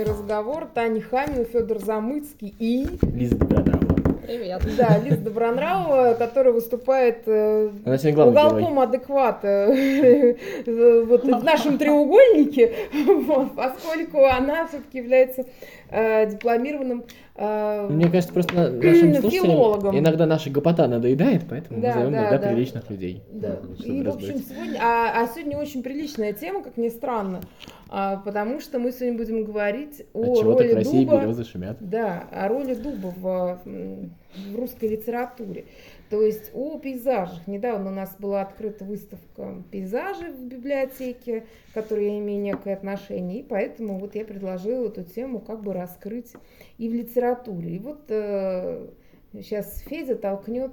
литературный 0.00 0.04
разговор. 0.04 0.68
Таня 0.74 1.00
Хамин, 1.00 1.44
Федор 1.46 1.78
Замыцкий 1.78 2.54
и... 2.58 2.86
Лиза 3.14 3.36
Добронравова. 3.36 4.16
Привет. 4.26 4.62
Да, 4.76 4.98
Лиза 4.98 5.18
Добронравова, 5.18 6.14
которая 6.14 6.52
выступает 6.52 7.22
э, 7.26 7.70
Она 7.84 7.96
уголком 8.26 8.74
герой. 8.74 8.84
адеквата 8.84 9.48
э, 9.48 11.04
вот, 11.04 11.24
в 11.24 11.44
нашем 11.44 11.78
треугольнике, 11.78 12.72
вот, 13.26 13.54
поскольку 13.56 14.24
она 14.24 14.66
все-таки 14.68 14.98
является 14.98 15.46
э, 15.90 16.30
дипломированным 16.30 17.04
э, 17.40 17.88
Мне 17.90 18.08
кажется, 18.10 18.32
просто 18.32 18.54
на- 18.54 18.70
нашим 18.70 19.14
слушателям 19.14 19.30
Филологом. 19.46 19.98
иногда 19.98 20.26
наша 20.26 20.50
гопота 20.50 20.86
надоедает, 20.86 21.42
поэтому 21.48 21.80
Да, 21.80 21.88
мы 21.88 21.94
зовем 21.94 22.12
да, 22.12 22.18
иногда 22.20 22.38
да. 22.38 22.48
приличных 22.48 22.90
людей. 22.90 23.22
Да. 23.32 23.58
Ну, 23.62 23.94
И, 23.94 24.02
в 24.02 24.08
общем, 24.14 24.38
сегодня, 24.38 24.78
а, 24.82 25.22
а 25.22 25.26
сегодня 25.28 25.58
очень 25.58 25.82
приличная 25.82 26.32
тема, 26.32 26.62
как 26.62 26.76
ни 26.76 26.88
странно, 26.90 27.40
а, 27.88 28.16
потому 28.18 28.60
что 28.60 28.78
мы 28.78 28.92
сегодня 28.92 29.16
будем 29.18 29.44
говорить 29.44 30.02
о 30.12 30.34
От 30.34 30.42
роли 30.44 30.72
России 30.72 31.04
дуба, 31.04 31.20
березы 31.22 31.44
шумят. 31.44 31.76
да, 31.80 32.24
о 32.30 32.48
роли 32.48 32.74
дуба 32.74 33.14
в, 33.16 33.60
в 33.64 34.56
русской 34.56 34.88
литературе. 34.90 35.64
То 36.10 36.22
есть 36.22 36.50
о 36.54 36.76
пейзажах. 36.76 37.46
Недавно 37.46 37.90
у 37.90 37.94
нас 37.94 38.16
была 38.18 38.42
открыта 38.42 38.84
выставка 38.84 39.62
пейзажей 39.70 40.32
в 40.32 40.42
библиотеке, 40.42 41.44
к 41.70 41.74
которой 41.74 42.06
я 42.06 42.18
имею 42.18 42.42
некое 42.42 42.74
отношение, 42.74 43.38
и 43.38 43.42
поэтому 43.44 43.96
вот 44.00 44.16
я 44.16 44.24
предложила 44.24 44.88
эту 44.88 45.04
тему 45.04 45.38
как 45.38 45.62
бы 45.62 45.72
раскрыть 45.72 46.32
и 46.78 46.88
в 46.88 46.94
литературе. 46.94 47.76
И 47.76 47.78
вот 47.78 48.06
э, 48.08 48.88
сейчас 49.32 49.78
Федя 49.82 50.16
толкнет 50.16 50.72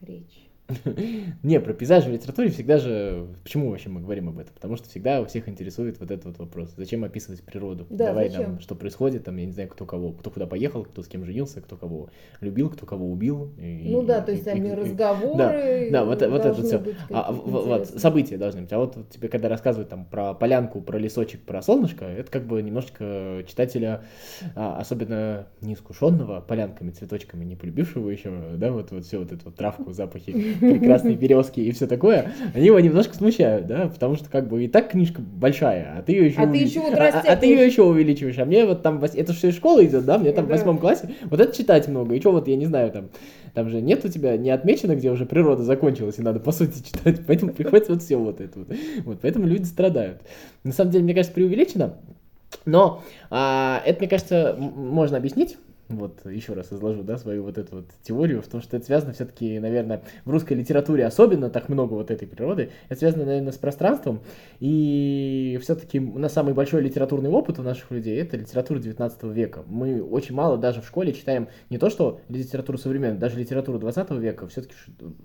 речь. 0.00 0.47
Не, 1.42 1.60
про 1.60 1.72
пейзажи 1.72 2.10
в 2.10 2.12
литературе 2.12 2.50
всегда 2.50 2.76
же... 2.78 3.26
Почему 3.42 3.70
вообще 3.70 3.88
мы 3.88 4.00
говорим 4.02 4.28
об 4.28 4.38
этом? 4.38 4.52
Потому 4.54 4.76
что 4.76 4.88
всегда 4.88 5.22
у 5.22 5.24
всех 5.24 5.48
интересует 5.48 5.98
вот 5.98 6.10
этот 6.10 6.26
вот 6.26 6.38
вопрос. 6.38 6.74
Зачем 6.76 7.04
описывать 7.04 7.42
природу? 7.42 7.86
Да, 7.88 8.08
Давай 8.08 8.28
зачем? 8.28 8.44
там, 8.44 8.60
что 8.60 8.74
происходит, 8.74 9.24
там, 9.24 9.36
я 9.38 9.46
не 9.46 9.52
знаю, 9.52 9.68
кто 9.70 9.86
кого, 9.86 10.12
кто 10.12 10.30
куда 10.30 10.46
поехал, 10.46 10.84
кто 10.84 11.02
с 11.02 11.08
кем 11.08 11.24
женился, 11.24 11.62
кто 11.62 11.76
кого 11.76 12.10
любил, 12.42 12.68
кто 12.68 12.84
кого 12.84 13.10
убил. 13.10 13.50
и- 13.58 13.88
Ну 13.90 14.02
да, 14.02 14.18
и- 14.18 14.26
то 14.26 14.32
есть 14.32 14.46
и- 14.46 14.50
они 14.50 14.68
и- 14.68 14.74
разговоры. 14.74 15.38
Да, 15.90 16.04
вот, 16.04 16.20
вот 16.20 16.44
это 16.44 16.62
все. 16.62 16.82
А, 17.10 17.32
в- 17.32 17.46
вот, 17.50 17.86
события 17.88 18.36
должны 18.36 18.62
быть. 18.62 18.72
А 18.72 18.78
вот 18.78 19.08
тебе, 19.08 19.28
когда 19.28 19.48
рассказывают 19.48 19.88
там 19.88 20.04
про 20.04 20.34
полянку, 20.34 20.82
про 20.82 20.98
лесочек, 20.98 21.40
про 21.42 21.62
солнышко, 21.62 22.04
это 22.04 22.30
как 22.30 22.46
бы 22.46 22.60
немножечко 22.62 23.42
читателя, 23.48 24.02
а, 24.54 24.78
особенно 24.78 25.46
неискушенного, 25.62 26.42
полянками, 26.42 26.90
цветочками, 26.90 27.44
не 27.46 27.56
полюбившего 27.56 28.10
еще, 28.10 28.30
да, 28.56 28.70
вот, 28.70 28.90
вот 28.90 29.06
все 29.06 29.18
вот 29.18 29.32
эту 29.32 29.46
вот 29.46 29.54
травку, 29.56 29.92
запахи, 29.92 30.56
прекрасные 30.60 31.16
березки 31.16 31.60
и 31.60 31.70
все 31.72 31.86
такое, 31.86 32.32
они 32.54 32.66
его 32.66 32.78
немножко 32.80 33.14
смущают, 33.14 33.66
да, 33.66 33.88
потому 33.88 34.16
что 34.16 34.28
как 34.30 34.48
бы 34.48 34.64
и 34.64 34.68
так 34.68 34.90
книжка 34.90 35.20
большая, 35.20 35.96
а 35.98 36.02
ты 36.02 36.12
ее 36.12 36.26
еще, 36.26 36.40
А 36.40 36.46
ты 36.46 36.56
еще 36.56 36.80
вот 36.80 36.94
а, 36.94 37.20
а 37.20 37.36
ты 37.36 37.46
ее 37.46 37.66
еще 37.66 37.82
увеличиваешь, 37.82 38.38
а 38.38 38.44
мне 38.44 38.64
вот 38.64 38.82
там, 38.82 39.02
это 39.02 39.32
все 39.32 39.48
из 39.48 39.56
школы 39.56 39.84
идет, 39.86 40.04
да, 40.04 40.18
мне 40.18 40.32
там 40.32 40.44
в 40.44 40.48
Да. 40.48 40.54
восьмом 40.56 40.78
классе, 40.78 41.10
вот 41.24 41.40
это 41.40 41.56
читать 41.56 41.88
много, 41.88 42.14
и 42.14 42.20
что 42.20 42.32
вот, 42.32 42.48
я 42.48 42.56
не 42.56 42.66
знаю, 42.66 42.90
там, 42.90 43.08
там 43.54 43.68
же 43.70 43.80
нет 43.80 44.04
у 44.04 44.08
тебя 44.08 44.36
не 44.36 44.50
отмечено, 44.50 44.94
где 44.94 45.10
уже 45.10 45.26
природа 45.26 45.62
закончилась, 45.62 46.18
и 46.18 46.22
надо 46.22 46.40
по 46.40 46.52
сути 46.52 46.82
читать, 46.84 47.20
поэтому 47.26 47.52
приходится 47.52 47.92
вот 47.92 48.02
все 48.02 48.16
вот 48.16 48.40
это 48.40 48.58
вот. 48.58 48.68
Вот, 49.04 49.18
поэтому 49.22 49.46
люди 49.46 49.64
страдают. 49.64 50.20
На 50.64 50.72
самом 50.72 50.90
деле, 50.92 51.04
мне 51.04 51.14
кажется, 51.14 51.34
преувеличено, 51.34 51.94
но 52.64 53.02
а, 53.30 53.82
это, 53.84 54.00
мне 54.00 54.08
кажется, 54.08 54.56
можно 54.58 55.16
объяснить. 55.16 55.56
Вот, 55.88 56.26
еще 56.26 56.52
раз 56.52 56.70
изложу, 56.70 57.02
да, 57.02 57.16
свою 57.16 57.44
вот 57.44 57.56
эту 57.56 57.76
вот 57.76 57.86
теорию, 58.02 58.42
в 58.42 58.46
том, 58.46 58.60
что 58.60 58.76
это 58.76 58.84
связано 58.84 59.14
все-таки, 59.14 59.58
наверное, 59.58 60.02
в 60.26 60.30
русской 60.30 60.52
литературе 60.52 61.06
особенно 61.06 61.48
так 61.48 61.70
много 61.70 61.94
вот 61.94 62.10
этой 62.10 62.28
природы, 62.28 62.70
это 62.90 62.98
связано, 62.98 63.24
наверное, 63.24 63.52
с 63.52 63.56
пространством, 63.56 64.20
и 64.60 65.58
все-таки 65.62 65.98
у 65.98 66.18
нас 66.18 66.34
самый 66.34 66.52
большой 66.52 66.82
литературный 66.82 67.30
опыт 67.30 67.58
у 67.58 67.62
наших 67.62 67.90
людей 67.90 68.20
это 68.20 68.36
литература 68.36 68.78
19 68.78 69.22
века. 69.24 69.64
Мы 69.66 70.02
очень 70.02 70.34
мало 70.34 70.58
даже 70.58 70.82
в 70.82 70.86
школе 70.86 71.14
читаем 71.14 71.48
не 71.70 71.78
то, 71.78 71.88
что 71.88 72.20
литературу 72.28 72.76
современную, 72.76 73.18
даже 73.18 73.38
литературу 73.38 73.78
20 73.78 74.10
века, 74.10 74.46
все-таки 74.48 74.74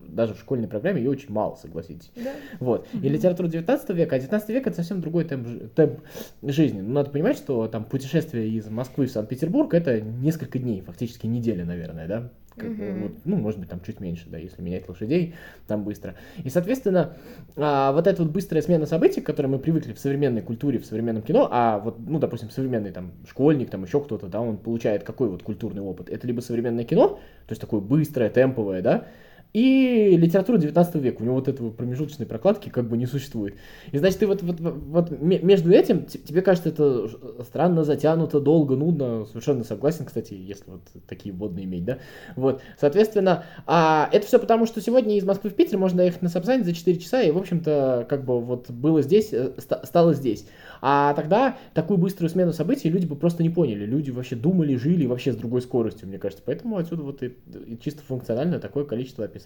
даже 0.08 0.34
в 0.34 0.40
школьной 0.40 0.70
программе 0.70 1.02
ее 1.02 1.10
очень 1.10 1.32
мало, 1.32 1.56
согласитесь. 1.56 2.10
Да. 2.16 2.32
Вот. 2.62 2.88
И 2.94 3.10
литература 3.10 3.50
19 3.50 3.90
века, 3.90 4.16
а 4.16 4.20
19 4.20 4.50
век 4.50 4.68
это 4.68 4.78
совсем 4.78 5.02
другой 5.02 5.26
темп, 5.26 5.74
темп 5.76 6.00
жизни. 6.42 6.80
Ну, 6.80 6.94
надо 6.94 7.10
понимать, 7.10 7.36
что 7.36 7.68
там 7.68 7.84
путешествие 7.84 8.48
из 8.48 8.70
Москвы 8.70 9.08
в 9.08 9.12
Санкт-Петербург 9.12 9.74
это 9.74 10.00
несколько 10.00 10.53
дней, 10.60 10.82
фактически 10.82 11.28
неделя, 11.28 11.66
наверное, 11.66 12.08
да? 12.08 12.30
Как 12.56 12.70
Мгм. 12.70 13.02
вот, 13.02 13.12
ну, 13.26 13.36
может 13.38 13.60
быть, 13.60 13.70
там 13.70 13.82
чуть 13.82 14.00
меньше, 14.00 14.30
да, 14.30 14.38
если 14.38 14.62
менять 14.62 14.88
лошадей, 14.88 15.34
там 15.68 15.84
быстро. 15.84 16.14
И, 16.44 16.50
соответственно, 16.50 17.18
а, 17.56 17.92
вот 17.92 18.06
эта 18.06 18.22
вот 18.22 18.32
быстрая 18.32 18.62
смена 18.62 18.86
событий, 18.86 19.22
к 19.22 19.26
которой 19.26 19.48
мы 19.48 19.58
привыкли 19.58 19.94
в 19.94 20.00
современной 20.00 20.42
культуре, 20.42 20.78
в 20.78 20.86
современном 20.86 21.24
кино, 21.24 21.48
а 21.52 21.80
вот, 21.80 21.98
ну, 22.00 22.20
допустим, 22.20 22.52
современный 22.52 22.92
там 22.92 23.12
школьник, 23.28 23.72
там 23.72 23.84
еще 23.84 24.00
кто-то, 24.02 24.28
да, 24.28 24.40
он 24.40 24.58
получает 24.58 25.04
какой 25.04 25.30
вот 25.30 25.42
культурный 25.42 25.82
опыт? 25.82 26.10
Это 26.10 26.28
либо 26.28 26.42
современное 26.42 26.84
кино, 26.84 27.20
то 27.48 27.52
есть 27.52 27.62
такое 27.62 27.80
быстрое, 27.82 28.30
темповое, 28.30 28.84
да, 28.84 29.08
и 29.54 30.18
литература 30.18 30.58
19 30.58 30.96
века. 30.96 31.22
У 31.22 31.26
него 31.26 31.36
вот 31.36 31.48
этого 31.48 31.70
промежуточной 31.70 32.26
прокладки 32.26 32.70
как 32.70 32.90
бы 32.90 32.98
не 32.98 33.06
существует. 33.06 33.56
И 33.92 33.98
значит, 34.00 34.20
ты 34.20 34.28
вот, 34.28 34.42
вот, 34.42 34.60
вот 34.60 35.12
ме- 35.22 35.40
между 35.40 35.72
этим, 35.72 36.06
тебе 36.06 36.42
кажется 36.42 36.70
это 36.70 37.08
странно, 37.44 37.84
затянуто, 37.84 38.40
долго, 38.40 38.76
нудно. 38.76 39.26
Совершенно 39.26 39.64
согласен, 39.64 40.06
кстати, 40.06 40.34
если 40.34 40.72
вот 40.72 40.82
такие 41.08 41.36
вводные 41.36 41.66
иметь, 41.66 41.86
да. 41.86 42.00
Вот, 42.36 42.62
соответственно, 42.80 43.44
а 43.68 44.10
это 44.12 44.26
все 44.26 44.40
потому, 44.40 44.66
что 44.66 44.82
сегодня 44.82 45.18
из 45.18 45.24
Москвы 45.24 45.52
в 45.52 45.54
Питер 45.54 45.78
можно 45.78 45.98
доехать 45.98 46.24
на 46.24 46.30
Сапсане 46.30 46.64
за 46.64 46.74
4 46.74 46.98
часа, 46.98 47.22
и, 47.22 47.30
в 47.32 47.38
общем-то, 47.38 48.08
как 48.10 48.26
бы 48.26 48.42
вот 48.42 48.72
было 48.72 49.04
здесь, 49.04 49.30
э, 49.34 49.52
ста- 49.60 49.86
стало 49.86 50.16
здесь. 50.16 50.48
А 50.82 51.14
тогда 51.14 51.58
такую 51.74 51.98
быструю 51.98 52.30
смену 52.30 52.52
событий 52.52 52.90
люди 52.90 53.06
бы 53.06 53.16
просто 53.16 53.42
не 53.42 53.50
поняли. 53.50 53.86
Люди 53.86 54.12
вообще 54.12 54.36
думали, 54.36 54.76
жили 54.76 55.06
вообще 55.06 55.32
с 55.32 55.36
другой 55.38 55.62
скоростью, 55.62 56.10
мне 56.10 56.18
кажется. 56.18 56.44
Поэтому 56.46 56.76
отсюда 56.76 57.04
вот 57.04 57.24
и, 57.24 57.28
и 57.68 57.78
чисто 57.82 58.02
функционально 58.02 58.60
такое 58.60 58.84
количество 58.84 59.24
описаний. 59.24 59.43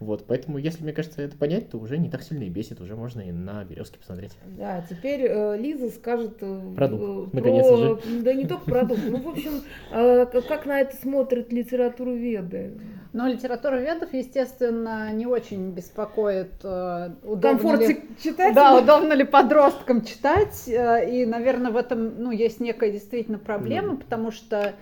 Вот, 0.00 0.24
поэтому, 0.26 0.58
если, 0.58 0.82
мне 0.82 0.92
кажется, 0.92 1.22
это 1.22 1.36
понять, 1.36 1.70
то 1.70 1.78
уже 1.78 1.98
не 1.98 2.10
так 2.10 2.22
сильно 2.22 2.44
и 2.44 2.48
бесит, 2.48 2.80
уже 2.80 2.96
можно 2.96 3.20
и 3.20 3.30
на 3.30 3.64
березке 3.64 3.98
посмотреть. 3.98 4.32
Да, 4.58 4.84
теперь 4.88 5.22
э, 5.28 5.56
Лиза 5.58 5.90
скажет 5.90 6.38
э, 6.40 6.74
Про 6.74 6.88
дух, 6.88 7.00
э, 7.00 7.28
наконец-то 7.32 7.76
же. 7.76 8.22
Да 8.22 8.32
не 8.34 8.46
только 8.46 8.64
про 8.64 8.84
дух. 8.84 8.98
Ну, 9.06 9.18
в 9.18 9.28
общем, 9.28 9.62
э, 9.92 10.26
как 10.26 10.46
как 10.56 10.66
на 10.66 10.80
это 10.80 10.96
смотрят 10.96 11.52
литературу 11.52 12.14
веды? 12.14 12.72
Но 13.16 13.26
литература 13.28 13.76
ведов, 13.76 14.12
естественно, 14.12 15.10
не 15.10 15.24
очень 15.24 15.70
беспокоит, 15.70 16.52
э, 16.62 17.12
удобно 17.22 17.58
Комфорте 17.58 17.86
ли, 17.86 18.02
читать? 18.22 18.54
да, 18.54 18.76
удобно 18.76 19.14
ли 19.14 19.24
подросткам 19.24 20.04
читать. 20.04 20.68
э, 20.68 21.10
И, 21.10 21.24
наверное, 21.24 21.70
в 21.70 21.78
этом 21.78 22.22
ну, 22.22 22.30
есть 22.30 22.60
некая 22.60 22.90
действительно 22.92 23.38
проблема, 23.38 23.96
потому 23.96 24.30
что 24.30 24.74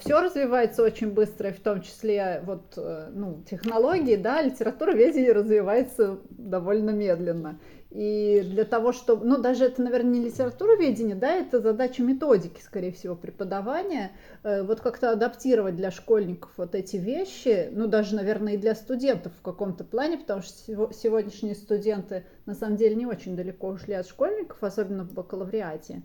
все 0.00 0.22
развивается 0.22 0.82
очень 0.82 1.10
быстро, 1.10 1.50
и 1.50 1.52
в 1.52 1.60
том 1.60 1.82
числе 1.82 2.42
вот, 2.46 2.62
э, 2.78 3.10
ну, 3.12 3.42
технологии, 3.50 4.16
да, 4.16 4.40
литература 4.40 4.92
ведения 4.92 5.32
развивается 5.32 6.18
довольно 6.30 6.90
медленно. 6.90 7.58
И 7.94 8.40
для 8.46 8.64
того, 8.64 8.92
чтобы, 8.92 9.26
ну, 9.26 9.36
даже 9.36 9.66
это, 9.66 9.82
наверное, 9.82 10.12
не 10.12 10.24
литература 10.24 10.76
ведения, 10.76 11.14
да, 11.14 11.34
это 11.34 11.60
задача 11.60 12.02
методики, 12.02 12.62
скорее 12.62 12.90
всего, 12.90 13.14
преподавания, 13.14 14.12
э, 14.44 14.62
вот 14.62 14.80
как-то 14.80 15.10
адаптировать 15.10 15.76
для 15.76 15.90
школьников 15.90 16.50
вот 16.56 16.74
эти 16.74 16.96
вещи, 16.96 17.68
ну, 17.70 17.86
даже, 17.86 18.16
наверное, 18.16 18.54
и 18.54 18.56
для 18.56 18.74
студентов 18.74 19.32
в 19.38 19.42
каком-то 19.42 19.84
плане, 19.84 20.16
потому 20.16 20.40
что 20.40 20.54
сего- 20.72 20.90
сегодняшние 20.94 21.54
студенты, 21.54 22.24
на 22.46 22.54
самом 22.54 22.76
деле, 22.76 22.94
не 22.94 23.04
очень 23.04 23.36
далеко 23.36 23.68
ушли 23.68 23.92
от 23.92 24.08
школьников, 24.08 24.64
особенно 24.64 25.04
в 25.04 25.12
бакалавриате. 25.12 26.00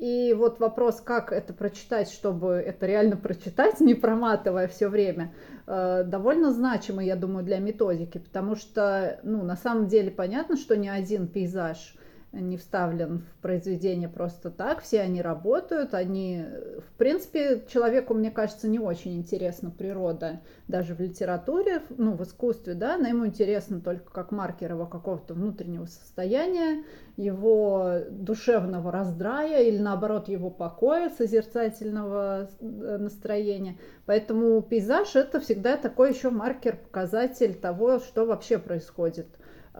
И 0.00 0.32
вот 0.32 0.60
вопрос, 0.60 1.02
как 1.02 1.30
это 1.30 1.52
прочитать, 1.52 2.10
чтобы 2.10 2.52
это 2.52 2.86
реально 2.86 3.18
прочитать, 3.18 3.80
не 3.80 3.94
проматывая 3.94 4.66
все 4.66 4.88
время, 4.88 5.30
э, 5.66 6.04
довольно 6.04 6.52
значимый, 6.52 7.04
я 7.04 7.16
думаю, 7.16 7.44
для 7.44 7.58
методики, 7.58 8.16
потому 8.16 8.56
что, 8.56 9.20
ну, 9.24 9.42
на 9.42 9.56
самом 9.56 9.88
деле 9.88 10.10
понятно, 10.10 10.56
что 10.56 10.74
ни 10.74 10.88
один 10.88 11.28
пейзаж 11.28 11.94
не 12.32 12.56
вставлен 12.56 13.18
в 13.18 13.42
произведение 13.42 14.08
просто 14.08 14.50
так, 14.50 14.82
все 14.82 15.00
они 15.00 15.20
работают, 15.20 15.94
они, 15.94 16.44
в 16.78 16.96
принципе, 16.96 17.64
человеку, 17.68 18.14
мне 18.14 18.30
кажется, 18.30 18.68
не 18.68 18.78
очень 18.78 19.16
интересна 19.16 19.70
природа, 19.70 20.40
даже 20.68 20.94
в 20.94 21.00
литературе, 21.00 21.82
ну, 21.96 22.12
в 22.12 22.22
искусстве, 22.22 22.74
да, 22.74 22.96
но 22.98 23.08
ему 23.08 23.26
интересно 23.26 23.80
только 23.80 24.12
как 24.12 24.30
маркер 24.30 24.72
его 24.72 24.86
какого-то 24.86 25.34
внутреннего 25.34 25.86
состояния, 25.86 26.84
его 27.16 27.96
душевного 28.10 28.92
раздрая 28.92 29.64
или 29.64 29.78
наоборот 29.78 30.28
его 30.28 30.50
покоя, 30.50 31.10
созерцательного 31.10 32.48
э, 32.60 32.96
настроения. 32.98 33.76
Поэтому 34.06 34.62
пейзаж 34.62 35.16
это 35.16 35.40
всегда 35.40 35.76
такой 35.76 36.12
еще 36.12 36.30
маркер, 36.30 36.76
показатель 36.76 37.54
того, 37.54 37.98
что 37.98 38.24
вообще 38.24 38.58
происходит 38.58 39.26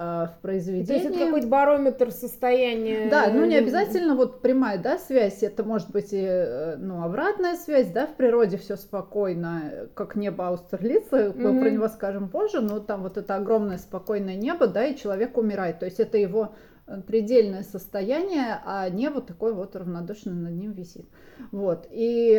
э, 0.01 0.03
в 0.03 0.29
То 0.29 0.39
произведении. 0.43 0.93
есть 1.03 1.05
это 1.15 1.19
какой-то 1.27 1.47
барометр 1.47 2.11
состояния. 2.11 3.09
Да, 3.11 3.29
ну 3.33 3.45
не 3.45 3.57
обязательно 3.57 4.15
вот 4.15 4.41
прямая, 4.41 4.79
да, 4.79 4.99
связь, 4.99 5.43
это 5.43 5.63
может 5.63 5.91
быть 5.91 6.13
и, 6.13 6.25
э, 6.25 6.77
ну, 6.77 7.05
обратная 7.05 7.57
связь, 7.57 7.89
да, 7.89 8.07
в 8.07 8.15
природе 8.15 8.57
все 8.57 8.77
спокойно, 8.77 9.63
э, 9.71 9.87
как 9.95 10.17
небо 10.17 10.49
Аустерлица, 10.49 11.33
мы 11.37 11.53
Мгм. 11.53 11.61
про 11.61 11.71
него 11.71 11.89
скажем 11.89 12.29
позже, 12.29 12.61
но 12.61 12.81
там 12.81 13.03
вот 13.03 13.17
это 13.19 13.37
огромное 13.37 13.79
спокойное 13.79 14.37
небо, 14.37 14.67
да, 14.67 14.87
и 14.87 14.97
человек 14.97 15.37
умирает, 15.37 15.79
то 15.81 15.85
есть 15.87 16.01
это 16.01 16.17
его 16.19 16.55
предельное 17.07 17.63
состояние, 17.63 18.61
а 18.65 18.89
небо 18.89 19.21
такое 19.21 19.53
вот 19.53 19.77
равнодушно 19.77 20.33
над 20.33 20.55
ним 20.55 20.73
висит. 20.73 21.07
Вот. 21.53 21.87
И 21.91 22.33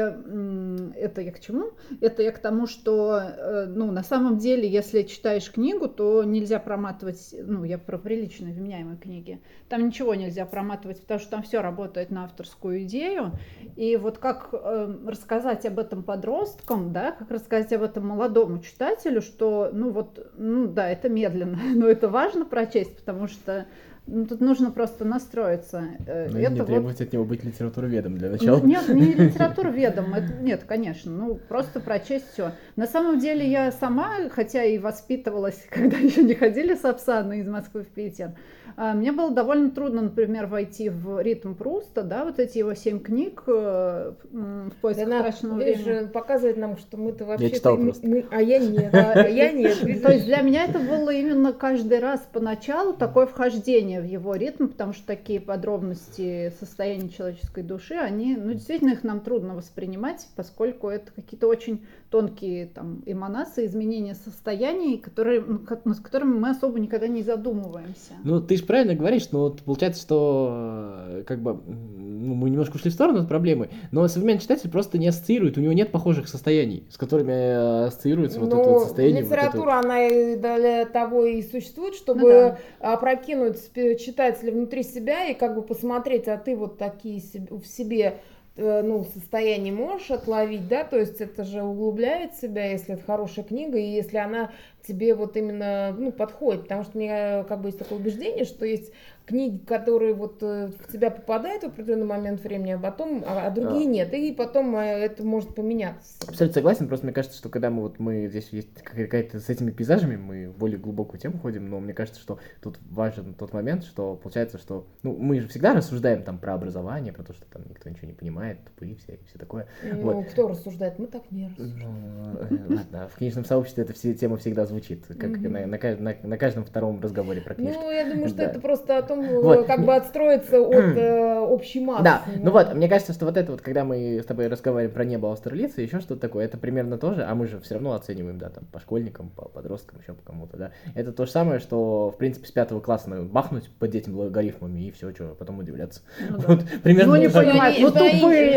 это 0.95 1.21
я 1.21 1.31
к 1.31 1.39
чему? 1.39 1.71
Это 2.01 2.21
я 2.21 2.31
к 2.31 2.39
тому, 2.39 2.67
что 2.67 3.19
э, 3.19 3.65
ну, 3.67 3.91
на 3.91 4.03
самом 4.03 4.37
деле, 4.37 4.67
если 4.67 5.03
читаешь 5.03 5.51
книгу, 5.51 5.87
то 5.87 6.23
нельзя 6.23 6.59
проматывать, 6.59 7.33
ну, 7.33 7.63
я 7.63 7.77
про 7.77 7.97
приличные 7.97 8.53
вменяемые 8.53 8.97
книги, 8.97 9.41
там 9.69 9.87
ничего 9.87 10.15
нельзя 10.15 10.45
проматывать, 10.45 11.01
потому 11.01 11.19
что 11.19 11.31
там 11.31 11.43
все 11.43 11.61
работает 11.61 12.11
на 12.11 12.25
авторскую 12.25 12.83
идею. 12.83 13.31
И 13.75 13.95
вот 13.97 14.17
как 14.17 14.49
э, 14.53 14.95
рассказать 15.07 15.65
об 15.65 15.79
этом 15.79 16.03
подросткам, 16.03 16.93
да, 16.93 17.11
как 17.11 17.31
рассказать 17.31 17.73
об 17.73 17.83
этом 17.83 18.07
молодому 18.07 18.59
читателю, 18.59 19.21
что, 19.21 19.69
ну 19.73 19.91
вот, 19.91 20.31
ну 20.37 20.67
да, 20.67 20.89
это 20.89 21.09
медленно, 21.09 21.59
но 21.75 21.87
это 21.87 22.09
важно 22.09 22.45
прочесть, 22.45 22.97
потому 22.97 23.27
что 23.27 23.65
ну, 24.11 24.25
тут 24.25 24.41
нужно 24.41 24.71
просто 24.71 25.05
настроиться. 25.05 25.85
Э, 26.05 26.27
ну, 26.29 26.37
это 26.37 26.51
не 26.51 26.65
требовать 26.65 26.99
вот... 26.99 27.07
от 27.07 27.13
него 27.13 27.23
быть 27.23 27.43
литературоведом 27.43 28.17
для 28.17 28.29
начала. 28.29 28.59
Нет, 28.59 28.89
не 28.89 29.13
литературоведом, 29.13 30.13
это, 30.13 30.33
нет, 30.33 30.63
конечно, 30.67 31.11
ну 31.11 31.35
просто 31.35 31.79
прочесть 31.79 32.25
все. 32.33 32.51
На 32.75 32.87
самом 32.87 33.19
деле 33.19 33.49
я 33.49 33.71
сама, 33.71 34.29
хотя 34.29 34.63
и 34.63 34.77
воспитывалась, 34.77 35.65
когда 35.69 35.97
еще 35.97 36.23
не 36.23 36.35
ходили 36.35 36.75
с 36.75 36.83
Апсана 36.83 37.33
из 37.33 37.47
Москвы 37.47 37.83
в 37.83 37.87
Питер, 37.87 38.31
мне 38.77 39.11
было 39.11 39.31
довольно 39.31 39.71
трудно, 39.71 40.01
например, 40.01 40.47
войти 40.47 40.89
в 40.89 41.21
ритм 41.21 41.53
Пруста, 41.53 42.03
да, 42.03 42.25
вот 42.25 42.39
эти 42.39 42.57
его 42.57 42.73
семь 42.73 42.99
книг 42.99 43.43
э, 43.47 44.13
в 44.31 44.75
поисках 44.81 45.09
да, 45.09 45.19
мрачного 45.19 45.55
времени. 45.55 46.07
показывает 46.07 46.57
нам, 46.57 46.77
что 46.77 46.97
мы-то 46.97 47.25
вообще... 47.25 47.47
Я 47.47 47.55
читал 47.55 47.77
просто. 47.77 48.07
Мы, 48.07 48.25
а 48.31 48.41
я 48.41 48.59
нет, 48.59 48.93
а 48.93 49.27
я 49.27 49.51
нет. 49.51 49.79
То 50.03 50.11
есть 50.11 50.25
для 50.25 50.41
меня 50.41 50.65
это 50.65 50.79
было 50.79 51.09
именно 51.09 51.53
каждый 51.53 51.99
раз 51.99 52.27
поначалу 52.31 52.93
такое 52.93 53.25
вхождение 53.25 54.01
в 54.01 54.05
его 54.05 54.35
ритм, 54.35 54.67
потому 54.67 54.93
что 54.93 55.05
такие 55.05 55.39
подробности 55.39 56.53
состояния 56.59 57.09
человеческой 57.09 57.63
души, 57.63 57.95
они, 57.95 58.35
ну, 58.35 58.53
действительно, 58.53 58.91
их 58.91 59.03
нам 59.03 59.21
трудно 59.21 59.55
воспринимать, 59.55 60.27
поскольку 60.35 60.89
это 60.89 61.11
какие-то 61.11 61.47
очень 61.47 61.85
тонкие 62.11 62.67
там 62.67 63.01
эманации, 63.05 63.65
изменения 63.65 64.15
состояний, 64.15 64.97
которые, 64.97 65.41
над 65.41 65.99
которыми 66.01 66.37
мы 66.37 66.49
особо 66.49 66.77
никогда 66.77 67.07
не 67.07 67.23
задумываемся. 67.23 68.13
Ну, 68.25 68.41
ты 68.41 68.57
же 68.57 68.65
правильно 68.65 68.95
говоришь, 68.95 69.31
но 69.31 69.43
вот 69.43 69.61
получается, 69.61 70.01
что 70.01 70.97
э, 71.07 71.23
как 71.25 71.41
бы 71.41 71.57
ну, 71.65 72.35
мы 72.35 72.49
немножко 72.49 72.75
ушли 72.75 72.91
в 72.91 72.93
сторону 72.93 73.21
от 73.21 73.29
проблемы, 73.29 73.69
но 73.91 74.05
современный 74.09 74.41
читатель 74.41 74.69
просто 74.69 74.97
не 74.97 75.07
ассоциирует, 75.07 75.57
у 75.57 75.61
него 75.61 75.71
нет 75.71 75.91
похожих 75.91 76.27
состояний, 76.27 76.85
с 76.89 76.97
которыми 76.97 77.31
э, 77.31 77.85
ассоциируется 77.85 78.41
вот 78.41 78.49
это 78.49 78.57
вот 78.57 78.83
состояние. 78.83 79.23
Литература, 79.23 79.75
вот 79.77 79.85
это... 79.85 80.55
она 80.55 80.59
для 80.59 80.85
того 80.85 81.25
и 81.25 81.41
существует, 81.41 81.95
чтобы 81.95 82.21
ну, 82.21 82.27
да. 82.27 82.57
опрокинуть 82.93 83.73
читателя 83.73 84.51
внутри 84.51 84.83
себя 84.83 85.27
и 85.29 85.33
как 85.33 85.55
бы 85.55 85.61
посмотреть, 85.61 86.27
а 86.27 86.37
ты 86.37 86.57
вот 86.57 86.77
такие 86.77 87.21
в 87.49 87.65
себе 87.65 88.19
ну, 88.57 89.05
состояние 89.05 89.73
можешь 89.73 90.11
отловить, 90.11 90.67
да, 90.67 90.83
то 90.83 90.99
есть 90.99 91.21
это 91.21 91.43
же 91.43 91.63
углубляет 91.63 92.35
себя, 92.35 92.71
если 92.71 92.95
это 92.95 93.03
хорошая 93.03 93.45
книга, 93.45 93.77
и 93.77 93.85
если 93.85 94.17
она 94.17 94.51
тебе 94.87 95.13
вот 95.15 95.37
именно, 95.37 95.95
ну, 95.97 96.11
подходит, 96.11 96.63
потому 96.63 96.83
что 96.83 96.97
у 96.97 97.01
меня 97.01 97.43
как 97.43 97.61
бы 97.61 97.69
есть 97.69 97.79
такое 97.79 97.99
убеждение, 97.99 98.45
что 98.45 98.65
есть 98.65 98.91
книги, 99.25 99.57
которые 99.65 100.13
вот 100.13 100.41
э, 100.41 100.71
в 100.77 100.91
тебя 100.91 101.09
попадают 101.09 101.63
в 101.63 101.67
определенный 101.67 102.05
момент 102.05 102.43
времени, 102.43 102.71
а 102.71 102.79
потом, 102.79 103.23
а, 103.25 103.47
а 103.47 103.51
другие 103.51 103.87
а. 103.87 103.89
нет, 103.89 104.13
и 104.13 104.33
потом 104.33 104.75
э, 104.75 104.81
это 104.81 105.23
может 105.23 105.55
поменяться. 105.55 106.15
Абсолютно 106.27 106.53
согласен, 106.53 106.87
просто 106.87 107.05
мне 107.05 107.13
кажется, 107.13 107.37
что 107.37 107.49
когда 107.49 107.69
мы 107.69 107.83
вот 107.83 107.99
мы 107.99 108.27
здесь 108.27 108.49
есть 108.51 108.73
какая-то 108.83 109.39
с 109.39 109.49
этими 109.49 109.71
пейзажами, 109.71 110.17
мы 110.17 110.49
в 110.49 110.57
более 110.57 110.77
глубокую 110.77 111.19
тему 111.19 111.37
ходим, 111.37 111.69
но 111.69 111.79
мне 111.79 111.93
кажется, 111.93 112.19
что 112.19 112.39
тут 112.61 112.79
важен 112.89 113.33
тот 113.33 113.53
момент, 113.53 113.83
что 113.85 114.15
получается, 114.15 114.57
что 114.57 114.87
ну, 115.03 115.15
мы 115.15 115.39
же 115.39 115.47
всегда 115.47 115.73
рассуждаем 115.73 116.23
там 116.23 116.37
про 116.37 116.55
образование, 116.55 117.13
про 117.13 117.23
то, 117.23 117.33
что 117.33 117.45
там 117.45 117.63
никто 117.69 117.89
ничего 117.89 118.07
не 118.07 118.13
понимает, 118.13 118.63
тупые 118.65 118.95
все 118.95 119.13
и 119.13 119.19
все 119.29 119.37
такое. 119.37 119.67
Ну, 119.83 120.01
вот. 120.01 120.25
кто 120.27 120.47
рассуждает? 120.47 120.99
Мы 120.99 121.07
так 121.07 121.31
не 121.31 121.47
рассуждаем. 121.47 122.47
Ну, 122.49 122.75
ладно, 122.75 123.07
в 123.07 123.17
книжном 123.17 123.45
сообществе 123.45 123.83
эта 123.83 123.93
все 123.93 124.13
тема 124.13 124.37
всегда 124.37 124.65
звучит, 124.71 125.05
как 125.07 125.29
на, 125.39 125.67
на, 125.67 125.77
на, 125.77 126.15
на 126.23 126.37
каждом 126.37 126.65
втором 126.65 126.99
разговоре 127.01 127.41
про 127.41 127.53
книжки. 127.53 127.79
Ну, 127.81 127.91
я 127.91 128.09
думаю, 128.09 128.29
что 128.29 128.41
это 128.41 128.59
просто 128.59 128.97
о 128.97 129.01
том, 129.01 129.25
вот. 129.41 129.67
как 129.67 129.85
бы 129.85 129.95
отстроиться 129.95 130.59
от 130.59 130.97
э, 130.97 131.39
общей 131.39 131.81
массы. 131.81 132.03
Да, 132.03 132.23
ну 132.41 132.51
вот, 132.51 132.73
мне 132.73 132.87
кажется, 132.87 133.13
что 133.13 133.25
вот 133.25 133.37
это 133.37 133.51
вот, 133.51 133.61
когда 133.61 133.83
мы 133.83 134.19
с 134.23 134.25
тобой 134.25 134.47
разговариваем 134.47 134.93
про 134.93 135.05
небо 135.05 135.31
австралийца, 135.31 135.81
еще 135.81 135.99
что-то 135.99 136.21
такое, 136.21 136.45
это 136.45 136.57
примерно 136.57 136.97
то 136.97 137.13
же, 137.13 137.23
а 137.23 137.35
мы 137.35 137.47
же 137.47 137.59
все 137.59 137.75
равно 137.75 137.93
оцениваем, 137.93 138.37
да, 138.37 138.49
там, 138.49 138.63
по 138.71 138.79
школьникам, 138.79 139.29
по 139.29 139.47
подросткам, 139.47 139.99
еще 140.01 140.13
по 140.13 140.23
кому-то, 140.23 140.57
да. 140.57 140.71
Это 140.95 141.11
то 141.11 141.25
же 141.25 141.31
самое, 141.31 141.59
что, 141.59 142.11
в 142.11 142.17
принципе, 142.17 142.47
с 142.47 142.51
пятого 142.51 142.79
класса 142.79 143.09
махнуть 143.09 143.69
под 143.79 143.93
этим 143.93 144.17
логарифмами 144.17 144.87
и 144.87 144.91
все, 144.91 145.11
что 145.11 145.35
потом 145.37 145.59
удивляться. 145.59 146.01
Ну, 146.29 146.37
да. 146.37 146.43
вот, 146.47 146.63
примерно. 146.83 147.15
Ну, 147.15 147.21
не 147.21 147.29
понимают, 147.29 147.77
ну, 147.79 147.91
тупые. 147.91 148.51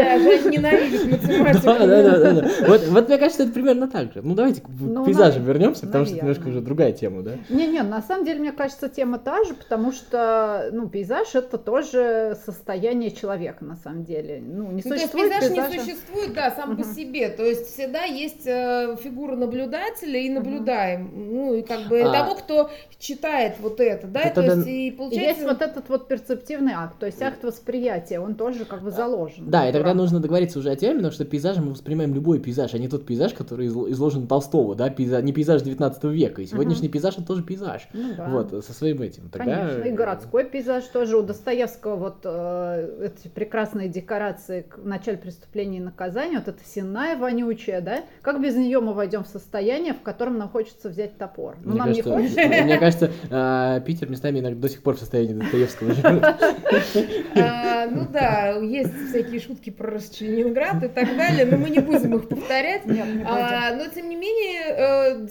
ненавидят 0.51 1.05
математику. 1.11 1.65
Да, 1.65 1.87
да, 1.87 2.19
да, 2.19 2.41
да. 2.41 2.51
Вот, 2.69 2.87
вот, 2.89 3.09
мне 3.09 3.19
кажется, 3.19 3.43
это 3.45 3.53
примерно 3.53 3.89
так 3.89 4.13
же. 4.13 4.23
Ну, 4.23 4.35
давайте 4.35 4.61
к 4.61 4.69
ну, 4.69 5.05
пейзажам 5.05 5.45
вернемся, 5.45 5.87
потому 5.87 6.04
что 6.05 6.15
это 6.17 6.25
немножко 6.25 6.49
уже 6.49 6.61
другая 6.61 6.93
тема, 6.93 7.23
да? 7.23 7.33
Не-не, 7.49 7.83
на 7.83 8.03
самом 8.03 8.25
деле, 8.25 8.41
мне 8.41 8.53
кажется, 8.53 8.89
тема 8.89 9.19
та 9.19 9.45
же, 9.45 9.55
потому 9.55 9.93
что, 9.93 10.71
ну, 10.73 10.89
пейзаж 10.89 11.35
это 11.35 11.59
тоже 11.59 12.37
состояние 12.45 13.11
человека 13.11 13.65
на 13.65 13.77
самом 13.77 14.05
деле. 14.05 14.43
Ну, 14.45 14.71
не 14.71 14.83
ну, 14.85 14.97
существует 14.97 15.31
то 15.31 15.37
есть 15.37 15.49
пейзаж 15.49 15.49
пейзажа... 15.51 15.73
не 15.73 15.79
существует, 15.79 16.35
да, 16.35 16.51
сам 16.51 16.73
uh-huh. 16.73 16.77
по 16.77 16.85
себе. 16.85 17.29
То 17.29 17.45
есть 17.45 17.73
всегда 17.73 18.05
есть 18.05 18.47
э, 18.47 18.97
фигура 19.03 19.37
наблюдателя 19.37 20.21
и 20.21 20.29
наблюдаем. 20.29 21.07
Uh-huh. 21.07 21.33
Ну, 21.33 21.55
и 21.55 21.63
как 21.63 21.89
бы 21.89 22.01
а... 22.01 22.13
того, 22.13 22.35
кто 22.35 22.71
читает 22.99 23.57
вот 23.61 23.81
это, 23.81 24.07
да, 24.07 24.21
это, 24.21 24.43
то 24.43 24.55
есть 24.55 24.67
и 24.67 24.91
получается... 24.91 25.31
Есть 25.31 25.43
вот 25.43 25.63
этот 25.63 25.89
вот 25.89 26.09
перцептивный 26.09 26.73
акт, 26.75 26.99
то 26.99 27.07
есть 27.07 27.21
акт 27.23 27.43
восприятия, 27.45 28.21
он 28.21 28.35
тоже 28.35 28.65
как 28.65 28.83
бы 28.83 28.91
заложен. 28.91 29.51
Да, 29.51 29.69
и 29.69 29.73
тогда 29.73 29.87
правда. 29.87 30.03
нужно 30.03 30.21
договориться 30.21 30.59
уже 30.59 30.71
о 30.71 30.77
теме, 30.77 30.97
потому 30.97 31.13
что 31.13 31.25
пейзаж 31.25 31.59
мы 31.59 31.71
воспринимаем 31.71 32.15
любой 32.15 32.41
пейзаж, 32.41 32.75
а 32.75 32.79
не 32.79 32.89
тот 32.89 33.05
пейзаж, 33.07 33.35
который 33.35 33.67
изложен 33.67 34.27
Толстого, 34.27 34.75
да, 34.75 34.91
пейзаж, 34.91 35.23
не 35.23 35.33
пейзаж 35.33 35.63
19 35.63 35.94
века. 36.03 36.43
И 36.43 36.47
сегодняшний 36.47 36.89
uh-huh. 36.89 36.93
пейзаж 36.93 37.15
это 37.15 37.27
тоже 37.27 37.43
пейзаж. 37.43 37.89
Ну, 37.93 38.15
да. 38.17 38.29
Вот, 38.29 38.65
со 38.65 38.73
своим 38.73 39.03
этим. 39.03 39.29
Тогда... 39.31 39.57
Конечно, 39.57 39.83
и 39.83 39.93
городской 39.93 40.45
пейзаж 40.45 40.85
тоже. 40.85 41.17
У 41.17 41.23
Достоевского 41.23 41.97
вот 41.97 42.17
э, 42.25 43.11
эти 43.13 43.29
прекрасные 43.29 43.89
декорации 43.89 44.67
в 44.77 44.87
начале 44.87 45.19
преступления 45.19 45.79
и 45.79 45.81
наказания, 45.81 46.39
вот 46.39 46.49
эта 46.49 46.65
сенная 46.65 47.17
вонючая, 47.17 47.81
да? 47.81 48.05
Как 48.23 48.41
без 48.41 48.57
нее 48.57 48.81
мы 48.81 48.95
войдем 48.95 49.25
в 49.25 49.29
состояние, 49.29 49.95
в 49.95 50.03
котором 50.03 50.39
нам 50.39 50.49
хочется 50.49 50.89
взять 50.89 51.19
топор? 51.19 51.57
Ну, 51.63 51.71
мне 51.71 51.79
нам 51.79 51.89
кажется, 51.89 52.11
не 52.11 52.29
хочется. 52.29 52.65
Мне 52.65 52.79
кажется, 52.79 53.11
э, 53.31 53.81
Питер 53.85 54.11
местами 54.11 54.41
иногда 54.41 54.61
до 54.61 54.69
сих 54.69 54.83
пор 54.83 54.97
в 54.97 54.99
состоянии 54.99 55.35
Достоевского 55.35 55.95
а, 57.37 57.87
Ну 57.87 58.07
да, 58.13 58.51
есть 58.59 58.93
всякие 59.09 59.41
шутки 59.41 59.71
про 59.71 59.99
Ленинград 60.21 60.83
и 60.83 60.89
так 60.89 61.17
далее, 61.17 61.47
но 61.47 61.57
мы 61.57 61.71
не 61.71 61.81
будем 61.81 62.17
их 62.17 62.29
повторять. 62.29 62.83
А, 63.27 63.75
но 63.75 63.87
тем 63.89 64.09
не 64.09 64.17
менее, 64.17 64.63
э, 64.69 65.29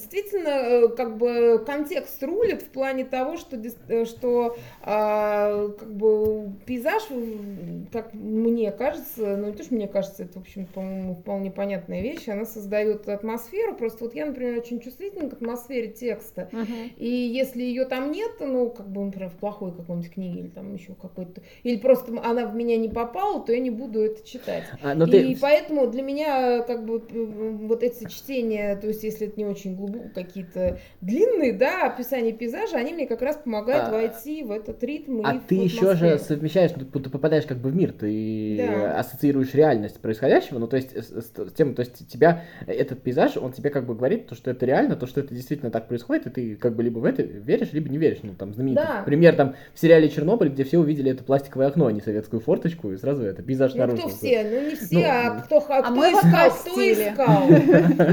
действительно, 0.54 0.90
как 0.96 1.18
бы 1.18 1.64
контекст 1.66 2.22
рулит 2.24 2.62
в 2.62 2.70
плане 2.70 3.06
того, 3.06 3.38
что, 3.38 3.58
э, 3.88 4.06
что 4.06 4.56
а, 4.82 5.70
как 5.70 5.94
бы 5.94 6.52
пейзаж, 6.66 7.04
как 7.92 8.14
мне 8.14 8.72
кажется, 8.72 9.38
ну 9.38 9.48
не 9.48 9.54
то, 9.54 9.64
что 9.64 9.76
мне 9.76 9.88
кажется, 9.88 10.24
это, 10.24 10.40
в 10.40 10.42
общем, 10.42 10.66
по-моему, 10.66 11.16
вполне 11.16 11.52
понятная 11.52 12.02
вещь, 12.02 12.28
она 12.28 12.46
создает 12.46 13.08
атмосферу, 13.08 13.76
просто 13.76 14.06
вот 14.06 14.16
я, 14.16 14.26
например, 14.26 14.58
очень 14.58 14.80
чувствительна 14.80 15.30
к 15.30 15.34
атмосфере 15.34 15.90
текста, 15.90 16.50
uh-huh. 16.52 16.94
и 16.98 17.08
если 17.08 17.62
ее 17.62 17.86
там 17.86 18.12
нет, 18.12 18.32
ну, 18.40 18.70
как 18.70 18.90
бы, 18.90 19.04
например, 19.04 19.30
в 19.30 19.36
плохой 19.36 19.72
какой-нибудь 19.72 20.12
книге 20.12 20.40
или 20.42 20.48
там 20.48 20.74
еще 20.74 20.94
какой-то, 20.94 21.42
или 21.64 21.78
просто 21.78 22.14
она 22.24 22.46
в 22.46 22.56
меня 22.56 22.78
не 22.78 22.90
попала, 22.90 23.42
то 23.44 23.52
я 23.52 23.60
не 23.60 23.70
буду 23.70 24.02
это 24.02 24.26
читать. 24.28 24.64
А, 24.82 24.94
и 24.94 25.10
ты... 25.10 25.38
поэтому 25.40 25.88
для 25.88 26.02
меня, 26.02 26.64
как 26.64 26.86
бы, 26.86 27.00
вот 27.00 27.84
эти 27.84 28.08
чтения, 28.10 28.76
то 28.76 28.88
есть 28.88 29.04
если 29.04 29.28
это 29.28 29.38
не 29.38 29.46
очень 29.46 29.76
глубоко, 29.76 30.10
какие-то 30.44 30.80
длинные, 31.02 31.54
да, 31.54 31.88
описания 31.88 32.34
пейзажа, 32.34 32.78
они 32.78 32.94
мне 32.94 33.08
как 33.08 33.22
раз 33.22 33.38
помогают 33.38 33.90
а... 33.90 33.92
войти 33.92 34.44
в 34.44 34.52
этот 34.52 34.84
ритм. 34.84 35.22
А 35.24 35.40
ты 35.40 35.56
еще 35.56 35.96
же 35.96 36.18
совмещаешь, 36.20 36.72
ну, 36.76 36.86
ты 36.86 37.10
попадаешь 37.10 37.46
как 37.46 37.58
бы 37.58 37.70
в 37.70 37.76
мир, 37.76 37.92
ты 37.92 38.58
да. 38.58 39.00
ассоциируешь 39.00 39.54
реальность 39.54 40.00
происходящего, 40.00 40.60
ну 40.60 40.68
то 40.68 40.76
есть 40.76 40.96
с, 40.96 41.32
с 41.32 41.54
тем, 41.54 41.76
то 41.76 41.82
есть 41.82 42.08
тебя 42.08 42.44
этот 42.68 43.02
пейзаж, 43.02 43.38
он 43.38 43.52
тебе 43.52 43.70
как 43.70 43.86
бы 43.86 43.96
говорит, 43.96 44.28
то, 44.28 44.36
что 44.36 44.52
это 44.52 44.66
реально, 44.66 44.96
то, 44.96 45.08
что 45.08 45.20
это 45.22 45.34
действительно 45.34 45.72
так 45.72 45.88
происходит, 45.88 46.28
и 46.28 46.30
ты 46.30 46.56
как 46.56 46.76
бы 46.76 46.84
либо 46.84 47.00
в 47.00 47.06
это 47.06 47.22
веришь, 47.22 47.74
либо 47.74 47.90
не 47.90 47.98
веришь. 47.98 48.20
Ну 48.24 48.34
там 48.34 48.54
знаменитый 48.54 48.86
да. 48.86 49.04
пример 49.04 49.36
там 49.36 49.56
в 49.74 49.80
сериале 49.80 50.10
Чернобыль, 50.10 50.50
где 50.50 50.64
все 50.64 50.80
увидели 50.80 51.12
это 51.12 51.24
пластиковое 51.24 51.68
окно, 51.68 51.88
а 51.88 51.92
не 51.92 52.02
советскую 52.02 52.40
форточку, 52.40 52.92
и 52.92 52.98
сразу 52.98 53.24
это 53.24 53.42
пейзаж 53.42 53.74
ну, 53.74 53.80
наружу. 53.80 54.02
кто 54.02 54.10
все, 54.10 54.44
ну 54.44 54.70
не 54.70 54.76
все, 54.76 54.98
ну, 54.98 55.04
а 55.06 55.42
кто, 55.42 55.58
а 55.68 55.82
кто 55.82 56.12
искал, 56.12 56.52
кто 56.52 56.92
искал. 56.92 57.48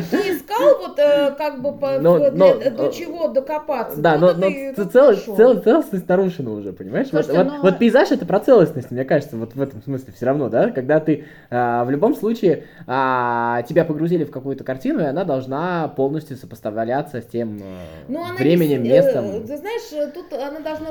Кто 0.00 0.16
искал, 0.16 0.78
вот 0.78 0.99
э, 0.99 1.34
как 1.37 1.62
бы 1.62 1.76
по, 1.76 1.99
ну, 2.25 2.59
для- 2.59 2.71
но, 2.71 2.77
до 2.77 2.87
э, 2.89 2.93
чего 2.93 3.29
докопаться. 3.29 4.00
Да, 4.00 4.19
но, 4.19 4.33
но 4.35 4.50
цел- 4.91 5.15
цел- 5.15 5.61
целостность 5.62 6.09
нарушена 6.09 6.53
уже, 6.53 6.73
понимаешь? 6.73 7.09
Вот, 7.12 7.25
Слушайте, 7.25 7.50
вот- 7.50 7.59
но- 7.59 7.62
вот 7.62 7.79
пейзаж 7.79 8.11
это 8.11 8.27
про 8.27 8.41
целостность, 8.41 8.91
мне 8.91 9.05
кажется, 9.05 9.37
вот 9.37 9.55
в 9.55 9.61
этом 9.61 9.83
смысле 9.83 10.12
все 10.15 10.27
равно, 10.27 10.49
да? 10.49 10.71
Когда 10.71 11.00
ты 11.00 11.25
а, 11.50 11.85
в 11.85 11.91
любом 11.91 12.15
случае 12.15 12.65
а, 12.87 13.62
тебя 13.62 13.85
погрузили 13.85 14.25
в 14.25 14.31
какую-то 14.31 14.65
картину, 14.65 15.00
и 15.00 15.05
она 15.05 15.25
должна 15.25 15.89
полностью 15.89 16.37
сопоставляться 16.37 17.21
с 17.21 17.27
тем 17.27 17.59
э, 17.59 17.62
Ну, 18.09 18.23
она 18.23 18.33
не 18.33 18.37
временем, 18.39 18.83
э, 18.83 18.89
местом. 18.89 19.47
Ты 19.47 19.57
знаешь, 19.57 20.12
тут 20.15 20.33
она 20.33 20.61
должна 20.61 20.89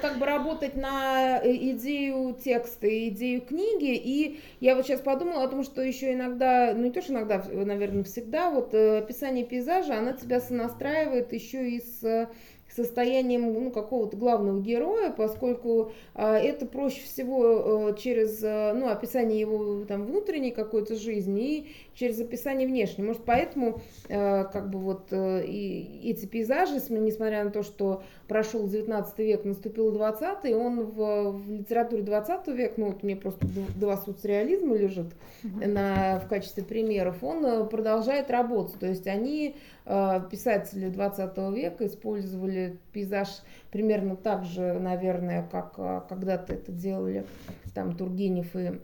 как 0.00 0.18
бы 0.18 0.26
работать 0.26 0.76
на 0.76 1.40
идею 1.42 2.34
текста 2.42 2.86
и 2.86 3.08
идею 3.08 3.40
книги. 3.42 3.94
И 3.94 4.40
я 4.60 4.74
вот 4.74 4.86
сейчас 4.86 5.00
подумала 5.00 5.44
о 5.44 5.48
том, 5.48 5.64
что 5.64 5.82
еще 5.82 6.12
иногда, 6.12 6.72
ну 6.74 6.84
не 6.84 6.90
то, 6.90 7.02
что 7.02 7.12
иногда, 7.12 7.42
наверное, 7.52 8.04
всегда, 8.04 8.50
вот 8.50 8.74
описание 8.74 9.44
пейзажа, 9.44 9.98
она 9.98 10.12
тебя 10.12 10.40
сонастраивает 10.52 11.32
еще 11.32 11.70
и 11.70 11.80
с 11.80 12.04
э, 12.04 12.28
состоянием 12.68 13.52
ну, 13.52 13.70
какого-то 13.70 14.16
главного 14.18 14.60
героя, 14.60 15.10
поскольку 15.10 15.92
а, 16.14 16.36
это 16.36 16.66
проще 16.66 17.02
всего 17.04 17.90
э, 17.90 17.96
через 17.98 18.42
э, 18.42 18.72
ну, 18.74 18.88
описание 18.88 19.40
его 19.40 19.84
там, 19.86 20.04
внутренней 20.04 20.50
какой-то 20.50 20.94
жизни 20.94 21.58
и 21.58 21.72
через 21.94 22.20
описание 22.20 22.66
внешней. 22.66 23.04
Может, 23.04 23.24
поэтому 23.24 23.80
э, 24.08 24.44
как 24.44 24.70
бы 24.70 24.78
вот 24.78 25.08
э, 25.10 25.44
и 25.44 26.10
эти 26.10 26.26
пейзажи, 26.26 26.80
см- 26.80 27.04
несмотря 27.04 27.44
на 27.44 27.50
то, 27.50 27.62
что 27.62 28.02
прошел 28.28 28.66
19 28.66 29.18
век, 29.18 29.44
наступил 29.44 29.92
20 29.92 30.52
он 30.52 30.84
в, 30.84 31.32
в 31.32 31.50
литературе 31.50 32.02
20 32.02 32.48
века, 32.48 32.74
ну 32.76 32.86
вот 32.86 33.02
мне 33.02 33.16
просто 33.16 33.46
два 33.76 33.96
соцреализма 33.96 34.76
лежит 34.76 35.08
на, 35.42 36.18
в 36.20 36.28
качестве 36.28 36.62
примеров, 36.62 37.22
он 37.22 37.44
э, 37.44 37.64
продолжает 37.64 38.30
работать. 38.30 38.78
То 38.78 38.86
есть 38.86 39.06
они, 39.06 39.56
э, 39.84 40.20
писатели 40.30 40.88
20 40.88 41.36
века, 41.54 41.86
использовали 41.86 42.78
пейзаж 42.92 43.28
примерно 43.70 44.16
так 44.16 44.44
же, 44.44 44.74
наверное, 44.78 45.48
как 45.50 45.74
э, 45.78 46.02
когда-то 46.08 46.54
это 46.54 46.72
делали 46.72 47.26
там 47.74 47.96
Тургенев 47.96 48.54
и 48.56 48.80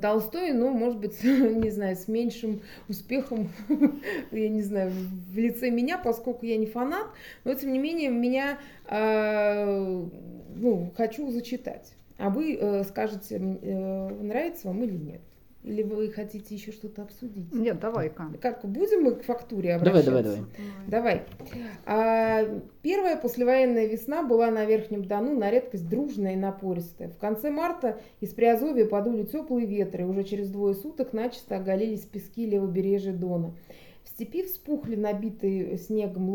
Толстой, 0.00 0.52
ну, 0.52 0.70
может 0.70 0.98
быть, 0.98 1.22
не 1.24 1.70
знаю, 1.70 1.96
с 1.96 2.06
меньшим 2.06 2.60
успехом, 2.88 3.50
я 4.30 4.48
не 4.48 4.62
знаю, 4.62 4.90
в 4.90 5.38
лице 5.38 5.70
меня, 5.70 5.98
поскольку 5.98 6.44
я 6.44 6.56
не 6.56 6.66
фанат, 6.66 7.06
но, 7.44 7.54
тем 7.54 7.72
не 7.72 7.78
менее, 7.78 8.10
меня, 8.10 8.58
э, 8.88 10.04
ну, 10.56 10.92
хочу 10.96 11.30
зачитать. 11.30 11.94
А 12.18 12.28
вы 12.28 12.54
э, 12.54 12.84
скажете, 12.84 13.36
э, 13.36 14.08
нравится 14.20 14.68
вам 14.68 14.84
или 14.84 14.96
нет? 14.96 15.20
Или 15.62 15.82
вы 15.82 16.08
хотите 16.10 16.54
еще 16.54 16.72
что-то 16.72 17.02
обсудить? 17.02 17.52
Нет, 17.52 17.78
давай-ка. 17.80 18.30
Как, 18.40 18.64
будем 18.64 19.02
мы 19.02 19.14
к 19.16 19.24
фактуре 19.24 19.78
Давай, 19.78 20.00
обращаться? 20.02 20.10
давай, 20.10 20.22
давай. 20.22 20.42
Давай. 20.86 21.22
А, 21.84 22.60
первая 22.80 23.18
послевоенная 23.18 23.86
весна 23.86 24.22
была 24.22 24.50
на 24.50 24.64
Верхнем 24.64 25.04
Дону 25.04 25.36
на 25.36 25.50
редкость 25.50 25.86
дружная 25.86 26.32
и 26.32 26.36
напористая. 26.36 27.10
В 27.10 27.18
конце 27.18 27.50
марта 27.50 28.00
из 28.20 28.30
Приазовья 28.30 28.86
подули 28.86 29.24
теплые 29.24 29.66
ветры, 29.66 30.04
и 30.04 30.06
уже 30.06 30.24
через 30.24 30.48
двое 30.48 30.74
суток 30.74 31.12
начисто 31.12 31.56
оголились 31.56 32.06
пески 32.06 32.46
левобережья 32.46 33.12
Дона. 33.12 33.54
В 34.02 34.08
степи 34.08 34.42
вспухли 34.44 34.96
набитые 34.96 35.76
снегом 35.76 36.30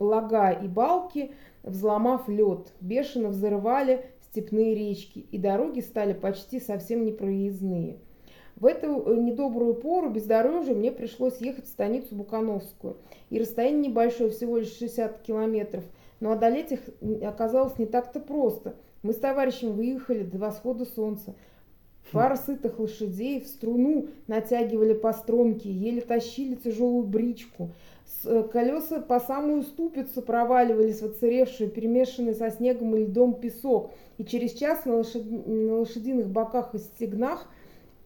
лага 0.00 0.50
и 0.50 0.66
балки, 0.66 1.32
взломав 1.62 2.26
лед. 2.26 2.72
Бешено 2.80 3.28
взрывали 3.28 4.06
степные 4.22 4.74
речки, 4.74 5.26
и 5.30 5.36
дороги 5.36 5.80
стали 5.80 6.14
почти 6.14 6.58
совсем 6.58 7.04
непроездные. 7.04 7.98
В 8.56 8.64
эту 8.66 9.02
э, 9.06 9.16
недобрую 9.16 9.74
пору 9.74 10.08
бездорожья 10.10 10.74
мне 10.74 10.90
пришлось 10.90 11.38
ехать 11.40 11.66
в 11.66 11.68
станицу 11.68 12.14
Букановскую. 12.14 12.96
И 13.30 13.38
расстояние 13.38 13.88
небольшое, 13.90 14.30
всего 14.30 14.56
лишь 14.56 14.72
60 14.72 15.20
километров. 15.22 15.84
Но 16.20 16.32
одолеть 16.32 16.72
их 16.72 16.80
оказалось 17.22 17.78
не 17.78 17.84
так-то 17.86 18.18
просто. 18.20 18.74
Мы 19.02 19.12
с 19.12 19.16
товарищем 19.16 19.72
выехали 19.72 20.22
до 20.22 20.38
восхода 20.38 20.86
солнца. 20.86 21.34
Пара 22.12 22.36
сытых 22.36 22.78
лошадей 22.78 23.40
в 23.40 23.46
струну 23.46 24.06
натягивали 24.28 24.94
по 24.94 25.12
стромке, 25.12 25.70
еле 25.70 26.00
тащили 26.00 26.54
тяжелую 26.54 27.02
бричку. 27.04 27.72
С- 28.06 28.24
э, 28.26 28.44
Колеса 28.44 29.00
по 29.00 29.18
самую 29.18 29.64
ступицу 29.64 30.22
проваливались 30.22 31.02
в 31.02 31.06
оцаревший, 31.06 31.68
перемешанный 31.68 32.34
со 32.34 32.50
снегом 32.50 32.94
и 32.94 33.00
льдом 33.04 33.34
песок. 33.34 33.90
И 34.18 34.24
через 34.24 34.52
час 34.52 34.84
на, 34.86 34.94
лошади- 34.96 35.42
на 35.46 35.78
лошадиных 35.80 36.28
боках 36.28 36.74
и 36.74 36.78
стегнах 36.78 37.48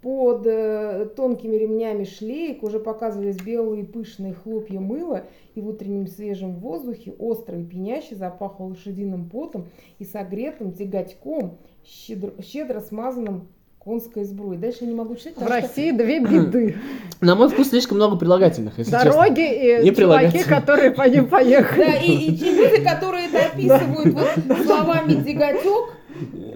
под 0.03 0.47
э, 0.47 1.09
тонкими 1.15 1.57
ремнями 1.57 2.05
шлеек 2.05 2.63
уже 2.63 2.79
показывались 2.81 3.37
белые 3.37 3.85
пышные 3.85 4.33
хлопья 4.35 4.81
мыла, 4.81 5.25
и 5.55 5.61
в 5.61 5.69
утреннем 5.69 6.07
свежем 6.07 6.57
воздухе 6.57 7.13
остро 7.19 7.59
и 7.59 7.65
пеняще 7.65 8.15
запахло 8.15 8.65
лошадиным 8.65 9.29
потом 9.29 9.67
и 9.99 10.05
согретым 10.05 10.73
тяготьком, 10.73 11.59
щедро, 11.85 12.33
щедро 12.43 12.81
смазанным 12.81 13.49
конской 13.83 14.25
сбруей. 14.25 14.59
Дальше 14.59 14.79
я 14.83 14.89
не 14.89 14.95
могу 14.95 15.17
читать, 15.17 15.37
В 15.37 15.41
что- 15.41 15.49
России 15.49 15.91
две 15.91 16.21
беды. 16.21 16.77
На 17.21 17.35
мой 17.35 17.49
вкус 17.49 17.69
слишком 17.69 17.97
много 17.97 18.17
прилагательных, 18.17 18.79
если 18.79 18.93
честно. 18.93 19.11
Дороги 19.13 19.41
и 19.41 19.85
Не 19.85 19.95
чуваки, 19.95 20.45
которые 20.45 20.91
по 20.91 21.09
ним 21.09 21.29
поехали. 21.31 21.85
Да, 21.85 21.95
и, 21.97 22.13
и 22.31 22.51
люди, 22.51 22.85
которые 22.85 23.27
это 23.27 23.47
описывают 23.47 24.15
вот 24.49 24.59
словами 24.67 25.15
тяготек, 25.25 25.95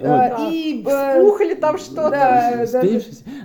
Вот. 0.08 0.38
Да. 0.38 0.49
и... 0.50 0.84
э, 0.87 1.20
Спухли 1.20 1.54
там 1.54 1.78
что-то. 1.78 2.11
Да, 2.11 2.66
да. 2.70 2.82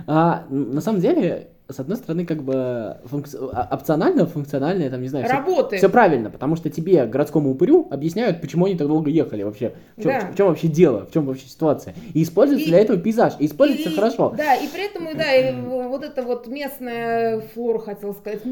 А, 0.06 0.44
на 0.50 0.80
самом 0.80 1.00
деле, 1.00 1.48
с 1.72 1.80
одной 1.80 1.96
стороны, 1.96 2.24
как 2.26 2.42
бы 2.42 2.96
функци- 3.10 3.38
а- 3.52 3.68
опционально, 3.74 4.26
функционально, 4.26 4.88
там, 4.90 5.00
не 5.02 5.08
знаю, 5.08 5.28
Работает. 5.28 5.80
все 5.80 5.88
правильно, 5.88 6.30
потому 6.30 6.56
что 6.56 6.70
тебе, 6.70 7.06
городскому 7.06 7.50
упырю, 7.50 7.86
объясняют, 7.90 8.40
почему 8.40 8.66
они 8.66 8.76
так 8.76 8.88
долго 8.88 9.10
ехали 9.10 9.42
вообще. 9.42 9.72
В 9.96 10.02
чем, 10.02 10.12
Да. 10.12 10.30
в 10.32 10.36
чем 10.36 10.46
вообще 10.48 10.68
дело, 10.68 11.06
в 11.06 11.12
чем 11.12 11.26
вообще 11.26 11.46
ситуация. 11.48 11.94
И 12.14 12.22
используется 12.22 12.66
И- 12.66 12.68
для 12.70 12.78
этого 12.80 12.98
пейзаж, 12.98 13.34
и 13.38 13.46
используется 13.46 13.90
И- 13.90 13.94
хорошо. 13.94 14.34
Да, 14.36 14.54
и 14.54 14.66
при 14.68 14.86
этом, 14.86 15.04
да, 15.16 15.34
и 15.34 15.54
вот 15.60 16.04
это 16.04 16.22
вот 16.22 16.46
местная 16.48 17.40
флора, 17.54 17.78
хотел 17.78 18.14
сказать, 18.14 18.44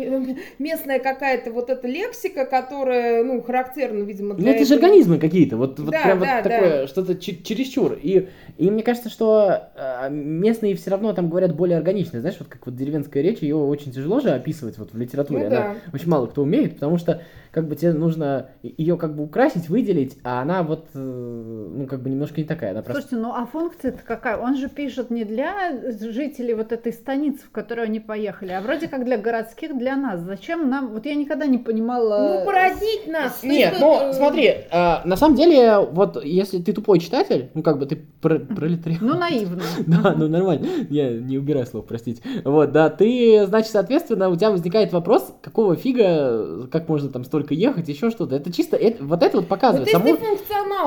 местная 0.58 0.98
какая-то 0.98 1.52
вот 1.52 1.70
эта 1.70 1.86
лексика, 1.88 2.44
которая, 2.44 3.22
ну, 3.24 3.42
характерна, 3.42 4.04
видимо, 4.04 4.34
Ну, 4.34 4.40
для 4.40 4.52
это 4.54 4.64
же 4.64 4.74
организмы 4.74 5.18
какие-то, 5.18 5.56
вот, 5.56 5.78
вот 5.78 5.90
Да, 5.90 6.02
прям 6.02 6.18
да, 6.20 6.24
вот 6.34 6.44
да. 6.44 6.50
такое, 6.50 6.86
что-то 6.86 7.14
че- 7.14 7.42
чересчур. 7.42 7.92
И, 8.00 8.28
и 8.58 8.70
мне 8.70 8.82
кажется, 8.82 9.08
что 9.10 9.68
э, 9.76 10.10
местные 10.10 10.74
все 10.76 10.90
равно 10.90 11.12
там 11.12 11.28
говорят 11.28 11.54
более 11.54 11.78
органично. 11.78 12.20
Знаешь, 12.20 12.36
вот 12.38 12.48
как 12.48 12.66
вот 12.66 12.76
деревенская 12.76 12.98
речь, 13.16 13.38
ее 13.40 13.56
очень 13.56 13.92
тяжело 13.92 14.20
же 14.20 14.30
описывать 14.30 14.78
вот 14.78 14.92
в 14.92 14.98
литературе. 14.98 15.40
Ну 15.40 15.46
Она 15.46 15.56
да. 15.56 15.76
очень 15.92 16.08
мало 16.08 16.26
кто 16.26 16.42
умеет, 16.42 16.74
потому 16.74 16.98
что 16.98 17.22
как 17.58 17.66
бы 17.66 17.74
тебе 17.74 17.92
нужно 17.92 18.50
ее 18.62 18.96
как 18.96 19.16
бы 19.16 19.24
украсить, 19.24 19.68
выделить, 19.68 20.16
а 20.22 20.42
она 20.42 20.62
вот, 20.62 20.86
э, 20.94 20.98
ну, 20.98 21.88
как 21.88 22.00
бы 22.02 22.08
немножко 22.08 22.40
не 22.40 22.46
такая. 22.46 22.70
Она 22.70 22.82
просто... 22.82 23.02
Слушайте, 23.02 23.16
ну 23.26 23.32
а 23.34 23.46
функция-то 23.46 23.98
какая? 24.06 24.36
Он 24.36 24.56
же 24.56 24.68
пишет 24.68 25.10
не 25.10 25.24
для 25.24 25.72
жителей 26.00 26.54
вот 26.54 26.70
этой 26.70 26.92
станицы, 26.92 27.44
в 27.44 27.50
которую 27.50 27.86
они 27.86 27.98
поехали, 27.98 28.52
а 28.52 28.60
вроде 28.60 28.86
как 28.86 29.04
для 29.04 29.18
городских, 29.18 29.76
для 29.76 29.96
нас. 29.96 30.20
Зачем 30.20 30.70
нам? 30.70 30.92
Вот 30.92 31.04
я 31.04 31.16
никогда 31.16 31.46
не 31.46 31.58
понимала. 31.58 32.38
Ну, 32.38 32.44
породить 32.46 33.08
нас. 33.08 33.40
ну, 33.42 33.50
Нет, 33.50 33.74
ну 33.80 33.96
это- 33.96 34.12
смотри, 34.12 34.44
э, 34.46 34.64
на 35.04 35.16
самом 35.16 35.34
деле, 35.34 35.78
вот 35.80 36.24
если 36.24 36.58
ты 36.62 36.72
тупой 36.72 37.00
читатель, 37.00 37.50
ну 37.54 37.64
как 37.64 37.80
бы 37.80 37.86
ты 37.86 37.96
про- 38.20 38.38
пролетариат. 38.38 39.00
Ну, 39.00 39.16
наивно. 39.18 39.62
Да, 39.88 40.14
ну 40.16 40.28
нормально. 40.28 40.66
Я 40.90 41.10
не 41.10 41.38
убираю 41.38 41.66
слов, 41.66 41.86
простите. 41.88 42.22
Вот, 42.44 42.70
да, 42.70 42.88
ты, 42.88 43.46
значит, 43.46 43.72
соответственно, 43.72 44.28
у 44.28 44.36
тебя 44.36 44.52
возникает 44.52 44.92
вопрос, 44.92 45.34
какого 45.42 45.74
фига, 45.74 46.68
как 46.70 46.88
можно 46.88 47.08
там 47.10 47.24
столько 47.24 47.47
ехать, 47.54 47.88
еще 47.88 48.10
что-то. 48.10 48.36
Это 48.36 48.52
чисто, 48.52 48.76
это- 48.76 49.02
вот 49.04 49.22
это 49.22 49.36
вот 49.36 49.42
Вот 49.42 49.48
показывает 49.48 49.88
если 49.88 49.98
саму, 50.16 50.16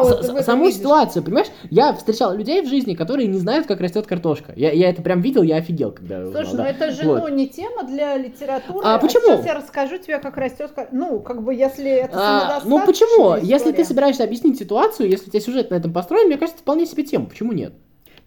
с- 0.06 0.46
саму 0.46 0.66
видишь. 0.66 0.78
ситуацию, 0.80 1.24
понимаешь? 1.24 1.48
Я 1.70 1.94
встречал 1.94 2.36
людей 2.36 2.62
в 2.62 2.68
жизни, 2.70 2.96
которые 2.96 3.28
не 3.28 3.38
знают, 3.38 3.68
как 3.68 3.80
растет 3.82 4.08
картошка. 4.08 4.54
Я, 4.56 4.72
я 4.72 4.90
это 4.90 5.02
прям 5.02 5.22
видел, 5.22 5.44
я 5.44 5.58
офигел, 5.58 5.92
когда 5.92 6.20
узнал, 6.20 6.44
Слушай, 6.44 6.58
да. 6.58 6.64
ну 6.64 6.70
это 6.70 6.92
же 6.92 7.04
Вот. 7.04 7.22
ну, 7.22 7.28
не 7.30 7.48
тема 7.48 7.84
для 7.84 8.18
литературы. 8.18 8.82
А 8.84 8.98
почему? 8.98 9.36
Сейчас 9.38 9.46
я 9.46 9.54
расскажу 9.56 9.98
тебе, 9.98 10.18
как 10.20 10.38
растет. 10.38 10.72
Ну, 10.92 11.20
как 11.20 11.44
бы, 11.44 11.54
если 11.54 11.90
это 11.90 12.12
А, 12.14 12.62
ну 12.66 12.86
почему? 12.86 13.36
Если 13.36 13.66
ты 13.66 13.70
история. 13.72 13.86
собираешься 13.86 14.24
объяснить 14.24 14.58
ситуацию, 14.58 15.10
если 15.10 15.28
у 15.28 15.30
тебя 15.32 15.42
сюжет 15.42 15.70
на 15.72 15.76
этом 15.76 15.94
построен, 15.94 16.28
мне 16.28 16.38
кажется, 16.38 16.62
вполне 16.62 16.86
себе 16.86 17.04
тема. 17.04 17.26
Почему 17.26 17.52
нет? 17.52 17.74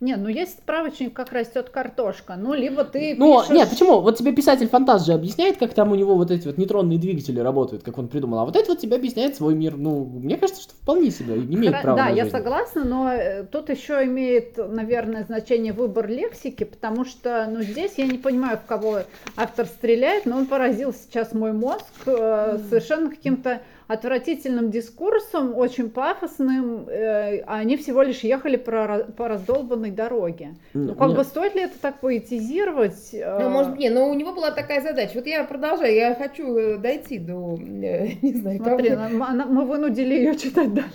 Не, 0.01 0.17
ну 0.17 0.29
есть 0.29 0.59
справочник, 0.59 1.13
как 1.15 1.33
растет 1.33 1.71
картошка. 1.71 2.35
Ну, 2.37 2.53
либо 2.55 2.85
ты 2.85 3.15
Ну, 3.17 3.41
пишешь... 3.41 3.55
нет, 3.55 3.71
почему? 3.71 4.01
Вот 4.01 4.19
тебе 4.19 4.33
писатель-фантаст 4.33 5.07
же 5.07 5.13
объясняет, 5.13 5.57
как 5.57 5.73
там 5.75 5.93
у 5.93 5.95
него 5.95 6.15
вот 6.17 6.31
эти 6.31 6.47
вот 6.47 6.59
нейтронные 6.59 6.99
двигатели 6.99 7.41
работают, 7.41 7.83
как 7.83 7.97
он 7.99 8.09
придумал. 8.09 8.41
А 8.41 8.45
вот 8.45 8.57
это 8.57 8.73
вот 8.73 8.79
тебе 8.81 8.97
объясняет 8.97 9.37
свой 9.37 9.55
мир. 9.55 9.77
Ну, 9.77 10.05
мне 10.05 10.37
кажется, 10.37 10.63
что 10.63 10.75
вполне 10.75 11.11
себе 11.11 11.37
имеет 11.37 11.75
Хра- 11.75 11.83
право 11.83 11.97
Да, 11.99 12.09
я 12.09 12.25
жизнь. 12.25 12.37
согласна, 12.37 12.85
но 12.85 13.13
э, 13.13 13.45
тут 13.45 13.71
еще 13.71 14.05
имеет, 14.05 14.57
наверное, 14.59 15.25
значение 15.25 15.73
выбор 15.73 16.09
лексики, 16.09 16.65
потому 16.65 17.05
что, 17.05 17.47
ну, 17.51 17.63
здесь 17.63 17.93
я 17.97 18.07
не 18.07 18.19
понимаю, 18.19 18.59
в 18.59 18.67
кого 18.67 19.01
автор 19.37 19.67
стреляет, 19.67 20.27
но 20.27 20.37
он 20.39 20.47
поразил 20.47 20.93
сейчас 20.93 21.33
мой 21.33 21.53
мозг 21.53 21.85
э, 22.07 22.59
совершенно 22.69 23.11
каким-то 23.11 23.63
отвратительным 23.87 24.71
дискурсом, 24.71 25.57
очень 25.57 25.91
пафосным, 25.91 26.89
э, 26.89 27.41
а 27.47 27.57
они 27.57 27.77
всего 27.77 28.03
лишь 28.03 28.21
ехали 28.21 28.57
по, 28.57 29.07
по 29.17 29.29
раздолбанной 29.29 29.91
дороге. 29.91 30.55
Ну, 30.73 30.89
ну 30.89 30.95
как 30.95 31.09
Нет. 31.09 31.17
бы 31.19 31.25
стоит 31.25 31.55
ли 31.55 31.63
это 31.63 31.79
так 31.79 32.01
поэтизировать? 32.01 33.11
Ну, 33.13 33.51
может, 33.51 33.79
не, 33.79 33.91
но 33.91 34.09
у 34.09 34.15
него 34.15 34.33
была 34.33 34.51
такая 34.51 34.81
задача. 34.81 35.13
Вот 35.15 35.27
я 35.27 35.45
продолжаю, 35.45 35.95
я 35.95 36.15
хочу 36.15 36.57
э, 36.57 36.79
дойти 36.79 37.19
до, 37.19 37.57
не 37.59 38.33
знаю, 38.33 38.61
Смотри, 38.63 38.91
мы 38.91 39.65
вынудили 39.65 40.15
ее 40.15 40.37
читать 40.37 40.73
дальше. 40.73 40.91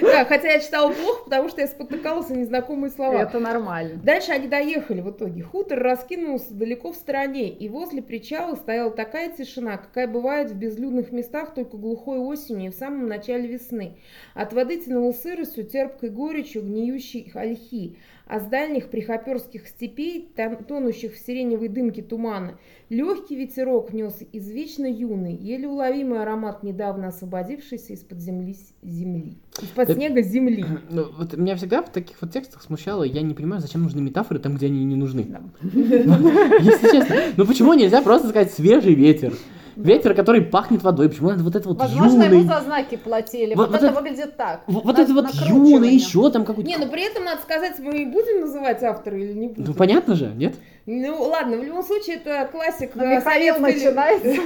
Да, 0.00 0.24
хотя 0.24 0.52
я 0.52 0.60
читала 0.60 0.92
плохо, 0.92 1.24
потому 1.24 1.48
что 1.48 1.60
я 1.60 1.68
спотыкалась 1.68 2.28
на 2.28 2.34
незнакомые 2.34 2.90
слова. 2.90 3.14
Это 3.14 3.38
нормально. 3.38 4.00
Дальше 4.02 4.32
они 4.32 4.48
доехали 4.48 5.00
в 5.00 5.10
итоге. 5.10 5.42
Хутор 5.42 5.78
раскинулся 5.78 6.52
далеко 6.54 6.92
в 6.92 6.96
стороне, 6.96 7.48
и 7.48 7.68
возле 7.68 8.02
причала 8.02 8.54
стояла 8.56 8.90
такая 8.90 9.30
тишина, 9.30 9.76
какая 9.76 10.06
бывает 10.08 10.50
в 10.50 10.56
безлюдных 10.56 11.12
местах 11.12 11.54
только 11.54 11.76
глухой 11.76 12.18
осенью 12.28 12.70
и 12.70 12.74
в 12.74 12.76
самом 12.76 13.08
начале 13.08 13.48
весны. 13.48 13.96
От 14.34 14.52
воды 14.52 14.78
тянуло 14.78 15.12
сыростью, 15.12 15.64
терпкой 15.64 16.10
горечью, 16.10 16.62
гниющей 16.62 17.30
ольхи 17.34 17.96
а 18.28 18.40
с 18.40 18.44
дальних 18.44 18.90
прихоперских 18.90 19.66
степей, 19.66 20.30
там, 20.36 20.62
тонущих 20.64 21.14
в 21.14 21.18
сиреневой 21.18 21.68
дымке 21.68 22.02
тумана, 22.02 22.58
легкий 22.90 23.34
ветерок 23.36 23.92
нес 23.94 24.18
извечно 24.32 24.84
юный, 24.84 25.34
еле 25.34 25.66
уловимый 25.66 26.20
аромат 26.20 26.62
недавно 26.62 27.08
освободившийся 27.08 27.94
из-под 27.94 28.20
земли 28.20 28.54
земли. 28.82 29.38
Из-под 29.62 29.92
снега 29.92 30.22
земли. 30.22 30.64
Ну, 30.90 31.06
вот 31.16 31.36
меня 31.36 31.56
всегда 31.56 31.82
в 31.82 31.90
таких 31.90 32.20
вот 32.20 32.32
текстах 32.32 32.62
смущало, 32.62 33.02
я 33.02 33.22
не 33.22 33.34
понимаю, 33.34 33.62
зачем 33.62 33.82
нужны 33.82 34.00
метафоры 34.00 34.40
там, 34.40 34.56
где 34.56 34.66
они 34.66 34.84
не 34.84 34.96
нужны. 34.96 35.20
Если 35.62 36.90
честно. 36.90 37.16
Ну 37.36 37.46
почему 37.46 37.74
нельзя 37.74 38.02
просто 38.02 38.28
сказать 38.28 38.52
свежий 38.52 38.94
ветер? 38.94 39.32
Ветер, 39.78 40.14
который 40.14 40.42
пахнет 40.42 40.82
водой. 40.82 41.08
Почему 41.08 41.30
надо 41.30 41.44
вот 41.44 41.54
это 41.54 41.68
вот 41.68 41.78
Возможно, 41.78 42.24
юный... 42.24 42.38
ему 42.40 42.48
за 42.48 42.60
знаки 42.62 42.96
платили. 42.96 43.54
Вот, 43.54 43.70
вот, 43.70 43.80
вот 43.80 43.90
это, 43.90 44.00
выглядит 44.00 44.36
так. 44.36 44.62
Вот, 44.66 44.84
вот 44.84 44.98
это 44.98 45.14
вот 45.14 45.26
юный, 45.34 45.94
еще 45.94 46.30
там 46.30 46.44
какой-то... 46.44 46.68
Не, 46.68 46.76
ну 46.76 46.88
при 46.88 47.08
этом 47.08 47.24
надо 47.24 47.40
сказать, 47.42 47.78
мы 47.78 48.06
будем 48.06 48.40
называть 48.40 48.82
автора 48.82 49.16
или 49.16 49.32
не 49.32 49.48
будем. 49.48 49.64
Ну 49.64 49.74
понятно 49.74 50.16
же, 50.16 50.26
нет? 50.34 50.56
Ну 50.86 51.22
ладно, 51.22 51.58
в 51.58 51.62
любом 51.62 51.84
случае 51.84 52.16
это 52.16 52.48
классик. 52.50 52.96
Но 52.96 53.04
Михаил 53.04 53.58
начинается. 53.60 54.42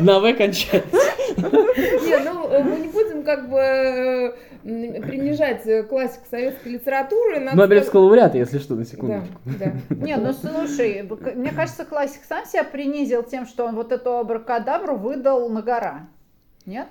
На 0.02 0.18
В 0.18 0.32
кончается. 0.32 0.96
Не, 1.36 2.18
ну 2.24 2.48
э, 2.48 2.62
мы 2.64 2.76
не 2.78 2.88
будем 2.88 3.22
как 3.22 3.48
бы 3.50 3.58
э, 3.58 4.32
принижать 4.66 5.66
э, 5.66 5.82
классику 5.84 6.26
советской 6.28 6.68
литературы. 6.68 7.40
Нобелевского 7.40 8.00
лауреата, 8.00 8.38
если 8.38 8.58
что, 8.58 8.74
на 8.74 8.84
секундочку. 8.84 9.38
Да, 9.44 9.72
да. 9.90 10.04
Не, 10.04 10.16
ну 10.16 10.32
слушай, 10.32 11.08
мне 11.34 11.52
кажется, 11.52 11.84
классик 11.84 12.22
сам 12.28 12.44
себя 12.46 12.64
принизил 12.64 13.22
тем, 13.22 13.46
что 13.46 13.66
он 13.66 13.76
вот 13.76 13.92
эту 13.92 14.16
абракадабру 14.16 14.96
выдал 14.96 15.48
на 15.48 15.62
гора. 15.62 16.08
Нет? 16.64 16.88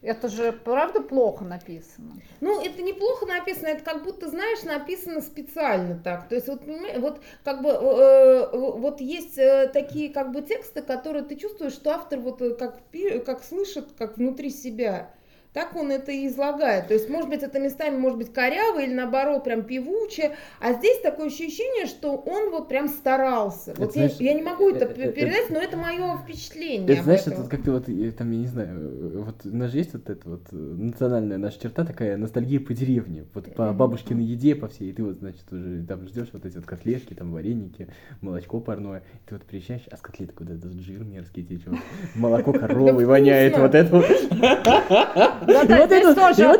Это 0.00 0.28
же 0.28 0.52
правда 0.52 1.00
плохо 1.00 1.44
написано. 1.44 2.14
Ну, 2.40 2.64
это 2.64 2.82
неплохо 2.82 3.26
написано, 3.26 3.68
это 3.68 3.82
как 3.82 4.04
будто, 4.04 4.28
знаешь, 4.28 4.62
написано 4.62 5.20
специально 5.20 5.98
так. 5.98 6.28
То 6.28 6.36
есть 6.36 6.46
вот, 6.46 6.62
вот 6.98 7.20
как 7.44 7.62
бы 7.62 7.70
э, 7.70 7.74
э, 7.74 8.48
вот 8.52 9.00
есть 9.00 9.38
э, 9.38 9.68
такие 9.72 10.12
как 10.12 10.32
бы 10.32 10.42
тексты, 10.42 10.82
которые 10.82 11.24
ты 11.24 11.36
чувствуешь, 11.36 11.72
что 11.72 11.90
автор 11.90 12.20
вот 12.20 12.38
как, 12.58 12.78
как 13.26 13.42
слышит, 13.42 13.88
как 13.98 14.16
внутри 14.16 14.50
себя 14.50 15.10
так 15.52 15.76
он 15.76 15.90
это 15.90 16.12
и 16.12 16.26
излагает. 16.28 16.88
То 16.88 16.94
есть, 16.94 17.10
может 17.10 17.28
быть, 17.28 17.42
это 17.42 17.58
местами 17.58 17.96
может 17.96 18.18
быть 18.18 18.32
коряво 18.32 18.80
или 18.80 18.94
наоборот 18.94 19.44
прям 19.44 19.64
певуче, 19.64 20.32
а 20.60 20.72
здесь 20.72 21.00
такое 21.00 21.26
ощущение, 21.26 21.86
что 21.86 22.16
он 22.16 22.50
вот 22.50 22.68
прям 22.68 22.88
старался. 22.88 23.72
Это 23.72 23.82
вот 23.82 23.92
знаешь, 23.92 24.12
я, 24.18 24.30
я 24.30 24.34
не 24.34 24.42
могу 24.42 24.70
это, 24.70 24.86
это 24.86 25.12
передать, 25.12 25.44
это, 25.44 25.52
но 25.52 25.60
это 25.60 25.76
мое 25.76 26.16
впечатление. 26.18 26.90
Это 26.94 27.02
знаешь, 27.02 27.26
это 27.26 27.42
как-то 27.44 27.72
вот, 27.72 27.86
там, 28.16 28.30
я 28.30 28.38
не 28.38 28.46
знаю, 28.46 29.24
вот 29.24 29.44
у 29.44 29.54
нас 29.54 29.70
же 29.70 29.78
есть 29.78 29.92
вот 29.92 30.08
эта 30.08 30.28
вот 30.28 30.50
национальная 30.50 31.36
наша 31.36 31.60
черта 31.60 31.84
такая, 31.84 32.16
ностальгия 32.16 32.60
по 32.60 32.72
деревне, 32.72 33.26
вот 33.34 33.54
по 33.54 33.72
бабушкиной 33.72 34.24
еде, 34.24 34.54
по 34.54 34.68
всей, 34.68 34.90
и 34.90 34.92
ты 34.92 35.04
вот, 35.04 35.18
значит, 35.18 35.44
уже 35.52 35.84
там 35.86 36.08
ждешь 36.08 36.28
вот 36.32 36.46
эти 36.46 36.56
вот 36.56 36.64
котлетки, 36.64 37.12
там 37.12 37.30
вареники, 37.30 37.88
молочко 38.22 38.58
парное, 38.60 39.00
и 39.00 39.28
ты 39.28 39.34
вот 39.34 39.44
приезжаешь, 39.44 39.82
а 39.90 39.98
с 39.98 40.00
котлеты 40.00 40.32
куда-то 40.32 40.70
жир 40.70 41.04
мерзкий 41.04 41.44
течет, 41.44 41.74
молоко 42.14 42.52
коровы 42.58 43.04
воняет, 43.04 43.58
вот 43.58 43.74
это 43.74 43.96
вот. 43.96 44.06
Вот, 45.46 45.70
это 45.70 46.14
тоже. 46.14 46.58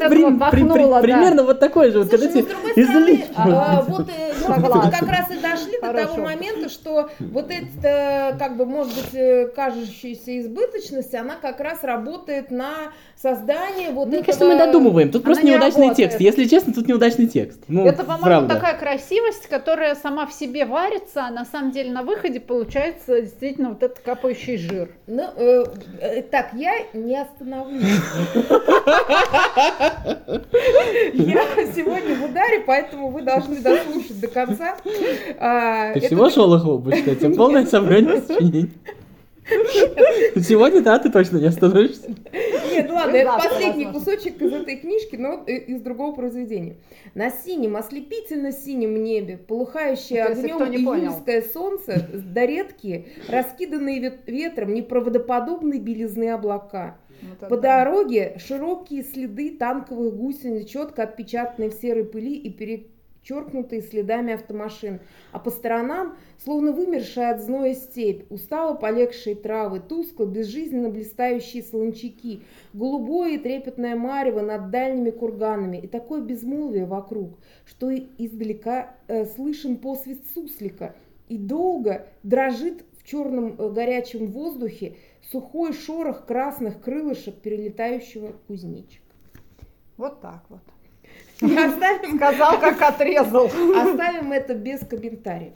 Примерно 1.03 1.43
вот 1.45 1.61
такое 1.61 1.91
же. 1.91 2.05
Слушай, 2.05 2.43
вот, 2.43 2.49
ну, 2.77 2.83
стороны, 3.03 3.25
а, 3.35 3.85
вот 3.87 4.09
э, 4.09 4.33
мы 4.49 4.91
как 4.91 5.09
раз 5.09 5.31
и 5.31 5.39
дошли 5.39 5.81
до 5.81 5.93
того 5.93 6.23
момента, 6.23 6.69
что 6.69 7.11
вот 7.19 7.51
эта, 7.51 8.37
как 8.39 8.57
бы, 8.57 8.67
может 8.67 8.95
быть, 8.95 9.15
э, 9.15 9.49
кажущаяся 9.55 10.41
избыточность, 10.41 11.15
она 11.15 11.37
как 11.41 11.61
раз 11.61 11.83
работает 11.83 12.51
на 12.51 12.93
создание 13.17 13.91
вот 13.91 14.09
Мне 14.09 14.19
этого... 14.19 14.27
кажется, 14.27 14.45
мы 14.47 14.59
додумываем. 14.59 15.11
Тут 15.11 15.23
просто 15.23 15.47
неудачный 15.47 15.89
не 15.89 15.95
текст. 15.95 16.21
Если 16.21 16.47
честно, 16.47 16.73
тут 16.73 16.89
неудачный 16.89 17.27
текст. 17.27 17.61
Ну, 17.69 17.87
это, 17.87 18.05
по-моему, 18.05 18.49
такая 18.49 18.77
красивость, 18.77 19.47
которая 19.49 19.95
сама 19.95 20.27
в 20.27 20.33
себе 20.33 20.65
варится, 20.65 21.27
а 21.27 21.31
на 21.31 21.45
самом 21.45 21.71
деле 21.71 21.93
на 21.93 22.03
выходе 22.03 22.41
получается 22.41 23.23
действительно 23.23 23.71
вот 23.71 23.83
этот 23.83 24.01
капающий 24.01 24.57
жир. 24.57 24.91
Ну, 25.07 25.25
э, 25.37 25.65
э, 26.01 26.23
так, 26.23 26.51
я 26.55 26.73
не 26.93 27.21
остановлюсь. 27.21 27.83
Я 31.15 31.47
сегодня 31.75 32.15
в 32.17 32.25
ударе, 32.25 32.61
поэтому 32.67 33.11
вы 33.11 33.23
должны 33.23 33.57
дослушать 33.61 34.21
до 34.21 34.29
конца. 34.29 34.77
А, 35.39 35.93
Ты 35.95 36.01
всего 36.01 36.31
Шолохова 36.31 36.79
будешь 36.79 37.05
читать? 37.05 37.37
Полное 37.37 37.67
собрание 37.67 38.23
сочинений. 38.23 38.71
Сегодня, 40.41 40.83
да, 40.83 40.99
ты 40.99 41.11
точно 41.11 41.39
не 41.39 41.47
остановишься. 41.47 42.15
Нет, 42.73 42.89
ну 42.89 42.95
ладно, 42.95 43.17
это 43.17 43.33
последний 43.33 43.87
кусочек 43.87 44.41
из 44.41 44.53
этой 44.53 44.77
книжки, 44.77 45.17
но 45.17 45.43
из 45.45 45.81
другого 45.81 46.15
произведения. 46.15 46.77
На 47.15 47.31
синем, 47.31 47.77
ослепительно 47.77 48.53
синем 48.53 49.03
небе, 49.03 49.37
полыхающее 49.37 50.25
огнем 50.25 50.63
июльское 50.63 51.43
солнце, 51.43 52.09
да 52.13 52.47
редкие, 52.47 53.07
раскиданные 53.29 54.21
ветром, 54.27 54.75
неправдоподобной 54.75 55.79
белизны 55.79 56.31
облака. 56.31 56.99
Вот 57.23 57.49
По 57.49 57.57
дороге 57.57 58.37
широкие 58.39 59.05
следы 59.05 59.57
танковых 59.57 60.17
гусениц, 60.17 60.69
четко 60.69 61.05
отпечатанные 61.05 61.71
в 61.71 61.75
серой 61.75 62.05
пыли 62.05 62.35
и 62.35 62.51
перечеркнутые 63.23 63.83
следами 63.83 64.35
автомашин. 64.35 65.01
А 65.33 65.39
по 65.39 65.51
сторонам, 65.51 66.17
словно 66.39 66.73
вымершая 66.73 67.35
от 67.35 67.43
зноя 67.43 67.75
степь, 67.75 68.25
устало 68.31 68.75
полегшие 68.75 69.35
травы, 69.35 69.81
тускло, 69.81 70.27
безжизненно 70.27 70.91
блистающие 70.91 71.63
солончаки, 71.63 72.43
голубое 72.73 73.35
и 73.35 73.39
трепетное 73.39 73.97
марево 73.97 74.41
над 74.41 74.71
дальними 74.71 75.11
курганами 75.11 75.79
и 75.79 75.87
такое 75.87 76.21
безмолвие 76.21 76.87
вокруг, 76.87 77.39
что 77.65 77.93
издалека 77.93 78.95
э, 79.09 79.25
слышен 79.27 79.77
посвист 79.77 80.33
суслика 80.35 80.95
и 81.29 81.39
долго 81.39 82.07
дрожит 82.23 82.85
в 82.99 83.07
черном 83.07 83.57
э, 83.59 83.71
горячем 83.71 84.31
воздухе 84.31 84.97
сухой 85.31 85.73
шорох 85.73 86.27
красных 86.27 86.81
крылышек 86.83 87.37
перелетающего 87.37 88.33
кузнечика. 88.47 89.03
Вот 89.97 90.21
так 90.21 90.45
вот. 90.49 90.61
Оставим, 91.43 92.17
Сказал, 92.17 92.61
как 92.61 92.81
отрезал. 92.83 93.47
Оставим 93.47 94.33
это 94.33 94.55
без 94.55 94.81
комментариев. 94.81 95.53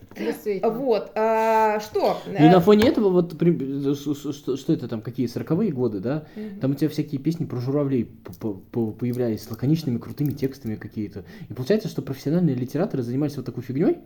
Вот. 0.63 1.13
А, 1.15 1.81
что? 1.81 2.19
И 2.27 2.43
на 2.43 2.61
фоне 2.61 2.89
этого, 2.89 3.11
вот 3.11 3.35
что, 3.35 4.57
что 4.57 4.73
это 4.73 4.89
там, 4.89 5.01
какие 5.01 5.27
сороковые 5.27 5.73
годы, 5.73 6.01
да? 6.01 6.27
Угу. 6.37 6.61
Там 6.61 6.71
у 6.73 6.75
тебя 6.75 6.89
всякие 6.89 7.21
песни 7.21 7.45
про 7.45 7.59
журавлей 7.59 8.05
появлялись 8.73 9.45
с 9.45 9.51
лаконичными, 9.51 9.99
крутыми 9.99 10.33
текстами 10.33 10.75
какие-то. 10.77 11.25
И 11.49 11.55
получается, 11.55 11.89
что 11.89 12.03
профессиональные 12.03 12.57
литераторы 12.57 13.03
занимались 13.03 13.37
вот 13.37 13.47
такой 13.47 13.63
фигней, 13.63 13.99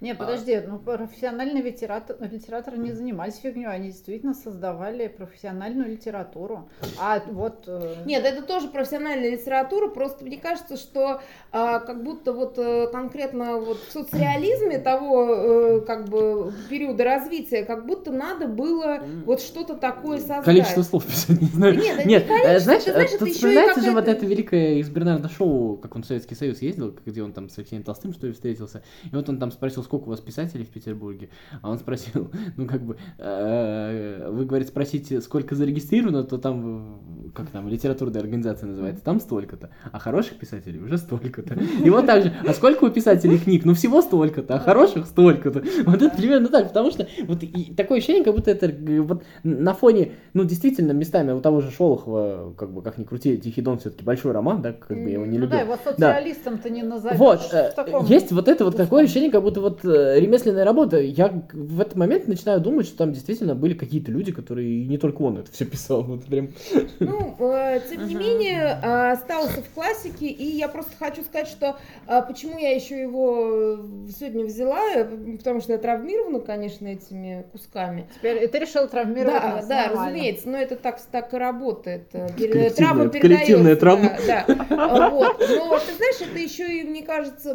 не, 0.00 0.14
подожди, 0.14 0.58
ну 0.66 0.78
профессиональные 0.78 1.62
литератор, 1.62 2.16
литераторы 2.20 2.78
не 2.78 2.92
занимались 2.92 3.36
фигней, 3.36 3.66
они 3.66 3.88
действительно 3.88 4.32
создавали 4.32 5.08
профессиональную 5.08 5.90
литературу. 5.90 6.70
А 6.98 7.22
вот... 7.26 7.64
Э... 7.66 7.96
Нет, 8.06 8.24
это 8.24 8.42
тоже 8.42 8.68
профессиональная 8.68 9.30
литература, 9.30 9.88
просто 9.88 10.24
мне 10.24 10.38
кажется, 10.38 10.78
что 10.78 11.20
а, 11.52 11.80
как 11.80 12.02
будто 12.02 12.32
вот 12.32 12.54
э, 12.56 12.88
конкретно 12.90 13.58
вот 13.58 13.78
в 13.78 13.92
соцреализме 13.92 14.78
того 14.78 15.26
э, 15.28 15.80
как 15.82 16.08
бы 16.08 16.52
периода 16.70 17.04
развития, 17.04 17.64
как 17.64 17.84
будто 17.84 18.10
надо 18.10 18.46
было 18.48 19.00
вот 19.26 19.42
что-то 19.42 19.74
такое 19.74 20.18
создать. 20.18 20.44
Количество 20.44 20.82
слов 20.82 21.04
писать, 21.06 21.42
не 21.42 21.48
знаю. 21.48 21.76
Нет, 21.76 22.06
Нет 22.06 22.26
не 22.26 22.34
э, 22.36 22.58
знаешь, 22.60 22.84
ты 22.84 22.92
знаешь, 22.92 23.10
тут 23.18 23.28
вспоминается 23.28 23.82
же 23.82 23.90
вот 23.90 24.08
это 24.08 24.24
великое 24.24 24.76
из 24.76 24.88
Бернарда 24.88 25.28
Шоу, 25.28 25.76
как 25.76 25.94
он 25.94 26.04
в 26.04 26.06
Советский 26.06 26.34
Союз 26.34 26.62
ездил, 26.62 26.96
где 27.04 27.22
он 27.22 27.34
там 27.34 27.50
с 27.50 27.58
Алексеем 27.58 27.82
Толстым, 27.82 28.14
что 28.14 28.26
ли, 28.26 28.32
встретился, 28.32 28.82
и 29.04 29.14
вот 29.14 29.28
он 29.28 29.38
там 29.38 29.50
спросил, 29.52 29.82
сколько 29.90 30.04
у 30.04 30.10
вас 30.10 30.20
писателей 30.20 30.64
в 30.64 30.68
Петербурге? 30.68 31.30
А 31.62 31.68
он 31.68 31.76
спросил, 31.76 32.30
ну 32.56 32.66
как 32.66 32.80
бы, 32.82 32.96
э, 33.18 34.28
вы, 34.30 34.44
говорит, 34.44 34.68
спросите, 34.68 35.20
сколько 35.20 35.56
зарегистрировано, 35.56 36.22
то 36.22 36.38
там, 36.38 37.00
как 37.34 37.50
там, 37.50 37.66
литературная 37.68 38.20
организация 38.20 38.68
называется, 38.68 39.02
там 39.02 39.18
столько-то, 39.18 39.70
а 39.90 39.98
хороших 39.98 40.38
писателей 40.38 40.78
уже 40.80 40.96
столько-то. 40.96 41.58
И 41.84 41.90
вот 41.90 42.06
так 42.06 42.22
же, 42.22 42.32
а 42.46 42.52
сколько 42.54 42.84
у 42.84 42.90
писателей 42.90 43.36
книг? 43.38 43.64
Ну 43.64 43.74
всего 43.74 44.00
столько-то, 44.00 44.54
а 44.54 44.58
хороших 44.60 45.06
столько-то. 45.06 45.64
Вот 45.84 46.00
это 46.00 46.16
примерно 46.16 46.46
так, 46.48 46.68
потому 46.68 46.92
что 46.92 47.08
вот 47.26 47.42
и 47.42 47.74
такое 47.74 47.98
ощущение, 47.98 48.22
как 48.22 48.34
будто 48.36 48.52
это 48.52 48.66
э, 48.66 49.00
вот 49.00 49.24
на 49.42 49.74
фоне, 49.74 50.12
ну 50.34 50.44
действительно, 50.44 50.92
местами 50.92 51.32
у 51.32 51.40
того 51.40 51.60
же 51.62 51.72
Шолохова, 51.72 52.54
как 52.56 52.72
бы, 52.72 52.82
как 52.82 52.96
ни 52.96 53.02
крути, 53.02 53.38
Тихий 53.38 53.62
Дон 53.62 53.80
все-таки 53.80 54.04
большой 54.04 54.30
роман, 54.30 54.62
да, 54.62 54.72
как 54.72 54.96
бы 54.96 55.08
я 55.08 55.14
его 55.14 55.26
не 55.26 55.38
Ну 55.38 55.46
любил. 55.46 55.58
да, 55.58 55.60
его 55.62 55.76
социалистом-то 55.82 56.70
не 56.70 56.82
назовешь. 56.84 57.18
Вот, 57.18 57.40
э, 57.52 57.72
есть 58.08 58.30
вот 58.30 58.46
это 58.46 58.64
вот 58.64 58.76
такое 58.76 59.02
ощущение, 59.04 59.32
как 59.32 59.42
будто 59.42 59.60
вот 59.60 59.79
э, 59.84 60.18
ремесленная 60.20 60.64
работа. 60.64 60.98
Я 61.00 61.28
в 61.52 61.80
этот 61.80 61.96
момент 61.96 62.28
начинаю 62.28 62.60
думать, 62.60 62.86
что 62.86 62.98
там 62.98 63.12
действительно 63.12 63.54
были 63.54 63.74
какие-то 63.74 64.10
люди, 64.10 64.32
которые 64.32 64.86
не 64.86 64.98
только 64.98 65.22
он 65.22 65.38
это 65.38 65.50
все 65.52 65.64
писал. 65.64 66.02
Вот 66.02 66.24
прям. 66.24 66.50
Ну, 66.98 67.36
э, 67.38 67.80
тем 67.88 68.06
не 68.06 68.14
менее, 68.14 68.78
э, 68.82 69.12
остался 69.12 69.62
в 69.62 69.70
классике, 69.74 70.26
и 70.26 70.44
я 70.56 70.68
просто 70.68 70.92
хочу 70.98 71.22
сказать, 71.22 71.48
что 71.48 71.76
э, 72.06 72.22
почему 72.26 72.58
я 72.58 72.74
еще 72.74 73.00
его 73.00 73.76
э, 73.78 74.08
сегодня 74.18 74.44
взяла, 74.44 74.80
э, 74.94 75.04
потому 75.38 75.60
что 75.60 75.72
я 75.72 75.78
травмирована, 75.78 76.40
конечно, 76.40 76.86
этими 76.86 77.44
кусками. 77.52 78.06
Теперь 78.16 78.46
ты 78.48 78.58
решил 78.58 78.88
травмировать 78.88 79.42
Да, 79.42 79.54
нас 79.56 79.66
да, 79.66 79.86
нормально. 79.86 80.12
разумеется, 80.12 80.48
но 80.48 80.58
это 80.58 80.76
так, 80.76 81.00
так 81.10 81.32
и 81.34 81.36
работает. 81.36 82.08
Коллективная- 82.12 82.70
Травма 82.70 83.08
коллективная 83.08 83.76
травма. 83.76 84.12
Да, 84.26 84.44
да. 84.46 85.10
Вот. 85.10 85.38
Но 85.38 85.78
ты 85.78 85.94
знаешь, 85.96 86.20
это 86.20 86.38
еще 86.38 86.80
и, 86.80 86.84
мне 86.84 87.02
кажется, 87.02 87.54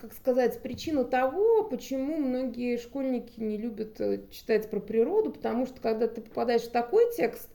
как 0.00 0.12
сказать, 0.14 0.60
причина 0.62 1.04
того, 1.04 1.33
почему 1.70 2.16
многие 2.16 2.76
школьники 2.76 3.40
не 3.40 3.56
любят 3.56 4.00
э, 4.00 4.20
читать 4.30 4.70
про 4.70 4.80
природу, 4.80 5.30
потому 5.30 5.66
что 5.66 5.80
когда 5.80 6.06
ты 6.08 6.20
попадаешь 6.20 6.62
в 6.62 6.70
такой 6.70 7.04
текст, 7.16 7.48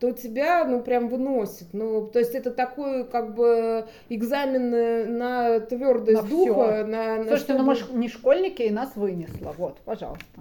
то 0.00 0.10
тебя, 0.10 0.64
ну, 0.64 0.80
прям 0.82 1.08
выносит. 1.08 1.68
Ну, 1.72 2.06
то 2.06 2.18
есть 2.18 2.34
это 2.34 2.50
такой, 2.50 3.04
как 3.04 3.34
бы, 3.34 3.86
экзамен 4.08 5.16
на 5.18 5.60
твердость 5.60 6.22
На 6.22 6.28
духа. 6.28 6.52
всё. 6.52 6.86
На, 6.86 7.16
на 7.16 7.24
Слушайте, 7.24 7.52
чтобы- 7.54 7.58
ну 7.60 7.64
мы 7.92 7.98
не 8.00 8.08
школьники, 8.08 8.62
и 8.62 8.70
нас 8.70 8.96
вынесло. 8.96 9.54
Вот, 9.56 9.78
пожалуйста. 9.84 10.40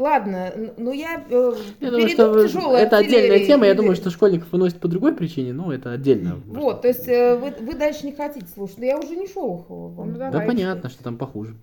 Ладно, 0.00 0.50
ну 0.78 0.92
я, 0.92 1.22
э, 1.28 1.52
Я 1.78 1.90
думаю, 1.90 2.06
перейду 2.06 2.32
что 2.32 2.42
тяжелой 2.48 2.80
это 2.80 2.96
отдельная 2.96 3.20
артиллерии. 3.24 3.46
тема. 3.46 3.66
Я 3.66 3.74
думаю, 3.74 3.96
что 3.96 4.08
школьников 4.08 4.50
выносит 4.50 4.80
по 4.80 4.88
другой 4.88 5.14
причине, 5.14 5.52
но 5.52 5.74
это 5.74 5.92
отдельно. 5.92 6.40
Вот, 6.46 6.80
то 6.80 6.88
есть 6.88 7.06
э, 7.06 7.36
вы, 7.36 7.52
вы 7.60 7.74
дальше 7.74 8.06
не 8.06 8.12
хотите 8.12 8.46
слушать. 8.46 8.78
Но 8.78 8.86
я 8.86 8.98
уже 8.98 9.14
не 9.14 9.28
Шолохова 9.28 9.92
вам. 9.92 10.12
Ну, 10.12 10.18
Да 10.18 10.40
понятно, 10.40 10.88
что 10.88 11.04
там 11.04 11.18
похуже. 11.18 11.54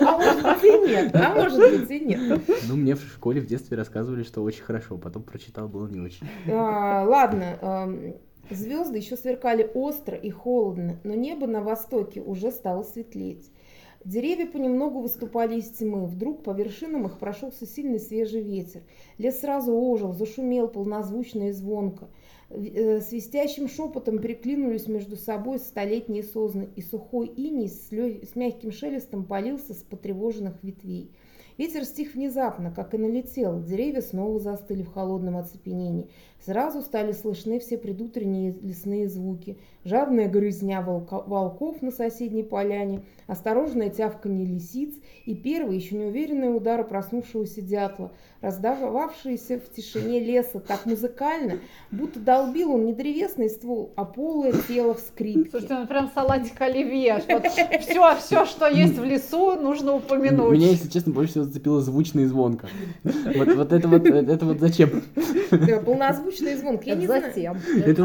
А 0.00 0.16
может 0.16 0.42
быть 0.42 0.64
и 0.64 0.88
нет, 0.88 1.14
а 1.14 1.34
может 1.34 1.80
быть 1.80 1.90
и 1.90 2.00
нет. 2.00 2.40
Ну, 2.66 2.76
мне 2.76 2.94
в 2.94 3.02
школе 3.02 3.42
в 3.42 3.46
детстве 3.46 3.76
рассказывали, 3.76 4.22
что 4.22 4.42
очень 4.42 4.62
хорошо, 4.62 4.96
потом 4.96 5.22
прочитал, 5.22 5.68
было 5.68 5.86
не 5.86 6.00
очень. 6.00 6.26
А, 6.50 7.04
ладно, 7.06 7.88
звезды 8.50 8.96
еще 8.96 9.18
сверкали 9.18 9.70
остро 9.74 10.16
и 10.16 10.30
холодно, 10.30 10.96
но 11.04 11.12
небо 11.12 11.46
на 11.46 11.60
востоке 11.60 12.22
уже 12.22 12.50
стало 12.50 12.84
светлеть. 12.84 13.50
Деревья 14.04 14.46
понемногу 14.46 15.00
выступали 15.00 15.58
из 15.58 15.70
тьмы. 15.70 16.06
Вдруг 16.06 16.42
по 16.42 16.50
вершинам 16.50 17.06
их 17.06 17.18
прошелся 17.18 17.66
сильный 17.66 17.98
свежий 17.98 18.42
ветер. 18.42 18.82
Лес 19.16 19.40
сразу 19.40 19.72
ожил, 19.74 20.12
зашумел 20.12 20.68
полнозвучно 20.68 21.48
и 21.48 21.52
звонко. 21.52 22.08
Э, 22.50 23.00
Свистящим 23.00 23.66
шепотом 23.66 24.18
переклинулись 24.18 24.88
между 24.88 25.16
собой 25.16 25.58
столетние 25.58 26.22
созны, 26.22 26.68
и 26.76 26.82
сухой 26.82 27.28
иней 27.28 27.68
с, 27.68 27.90
лё- 27.90 28.24
с 28.26 28.36
мягким 28.36 28.72
шелестом 28.72 29.24
полился 29.24 29.72
с 29.72 29.82
потревоженных 29.82 30.62
ветвей. 30.62 31.10
Ветер 31.56 31.84
стих 31.84 32.14
внезапно, 32.14 32.72
как 32.72 32.94
и 32.94 32.98
налетел. 32.98 33.62
Деревья 33.62 34.00
снова 34.02 34.38
застыли 34.40 34.82
в 34.82 34.92
холодном 34.92 35.36
оцепенении. 35.36 36.08
Сразу 36.44 36.82
стали 36.82 37.12
слышны 37.12 37.58
все 37.58 37.78
предутренние 37.78 38.54
лесные 38.60 39.08
звуки. 39.08 39.56
Жадная 39.84 40.28
грызня 40.28 40.82
волка- 40.82 41.22
волков 41.26 41.80
на 41.80 41.90
соседней 41.90 42.42
поляне, 42.42 43.02
осторожное 43.26 43.88
тявканье 43.88 44.46
лисиц 44.46 44.94
и 45.24 45.34
первый, 45.34 45.76
еще 45.76 45.96
неуверенный 45.96 46.54
удар 46.54 46.86
проснувшегося 46.86 47.62
дятла, 47.62 48.12
раздававшийся 48.40 49.58
в 49.58 49.70
тишине 49.70 50.20
леса 50.20 50.60
так 50.60 50.84
музыкально, 50.86 51.60
будто 51.90 52.20
долбил 52.20 52.72
он 52.72 52.86
не 52.86 52.92
древесный 52.92 53.48
ствол, 53.48 53.92
а 53.96 54.04
полое 54.04 54.52
тело 54.68 54.94
в 54.94 55.00
скрипке. 55.00 55.50
Слушайте, 55.50 55.74
ну 55.74 55.86
прям 55.86 56.10
салатик 56.14 56.60
оливье. 56.60 57.22
Вот 57.28 57.46
все, 57.46 58.16
все, 58.16 58.44
что 58.46 58.68
есть 58.68 58.98
в 58.98 59.04
лесу, 59.04 59.56
нужно 59.56 59.94
упомянуть. 59.94 60.52
Меня, 60.52 60.68
если 60.68 60.88
честно, 60.88 61.12
больше 61.12 61.32
всего 61.32 61.44
зацепило 61.44 61.80
звучно 61.80 62.20
и 62.20 62.26
звонко. 62.26 62.68
Вот, 63.02 63.54
вот 63.54 63.72
это 63.72 63.88
вот, 63.88 64.06
это 64.06 64.44
вот 64.44 64.60
зачем? 64.60 65.02
Да, 65.50 65.80
Полнозвучный 66.38 66.54
звон. 66.56 66.80
Я 66.84 66.94
не 66.94 67.06
знаю. 67.06 67.22
затем. 67.26 67.56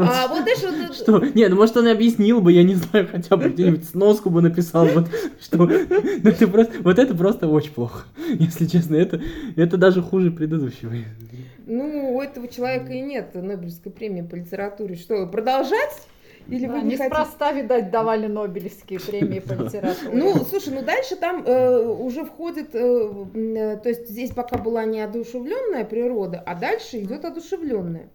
А 0.02 0.28
вот 0.28 0.46
это- 0.46 0.92
Что? 0.94 1.18
Не, 1.34 1.48
ну 1.48 1.56
может 1.56 1.76
он 1.76 1.88
и 1.88 1.90
объяснил 1.90 2.40
бы, 2.40 2.52
я 2.52 2.62
не 2.62 2.74
знаю, 2.74 3.08
хотя 3.10 3.36
бы 3.36 3.48
где-нибудь 3.48 3.88
сноску 3.88 4.30
бы 4.30 4.42
написал, 4.42 4.86
вот 4.86 5.06
что. 5.40 5.58
Ну, 5.58 6.30
это 6.30 6.48
просто, 6.48 6.72
вот 6.82 6.98
это 6.98 7.14
просто 7.14 7.48
очень 7.48 7.72
плохо. 7.72 8.04
Если 8.28 8.66
честно, 8.66 8.96
это, 8.96 9.20
это 9.56 9.76
даже 9.76 10.02
хуже 10.02 10.30
предыдущего. 10.30 10.92
Ну, 11.66 12.16
у 12.16 12.20
этого 12.22 12.48
человека 12.48 12.92
и 12.92 13.00
нет 13.00 13.34
Нобелевской 13.34 13.92
премии 13.92 14.22
по 14.22 14.34
литературе. 14.34 14.96
Что, 14.96 15.26
продолжать? 15.26 16.02
Или 16.50 16.66
Да, 16.66 16.72
вы 16.72 16.82
не 16.82 16.96
хотите? 16.96 17.04
неспроста, 17.04 17.52
видать, 17.52 17.90
давали 17.90 18.26
Нобелевские 18.26 19.00
премии 19.00 19.38
по 19.40 19.52
литературе. 19.52 20.10
Ну, 20.12 20.34
слушай, 20.44 20.74
ну 20.74 20.82
дальше 20.82 21.16
там 21.16 21.44
э, 21.44 21.86
уже 21.86 22.24
входит, 22.24 22.74
э, 22.74 22.78
э, 23.34 23.76
то 23.82 23.88
есть 23.88 24.08
здесь 24.08 24.30
пока 24.30 24.58
была 24.58 24.84
неодушевленная 24.84 25.84
природа, 25.84 26.42
а 26.44 26.54
дальше 26.54 27.00
идет 27.00 27.24
одушевленная. 27.24 28.10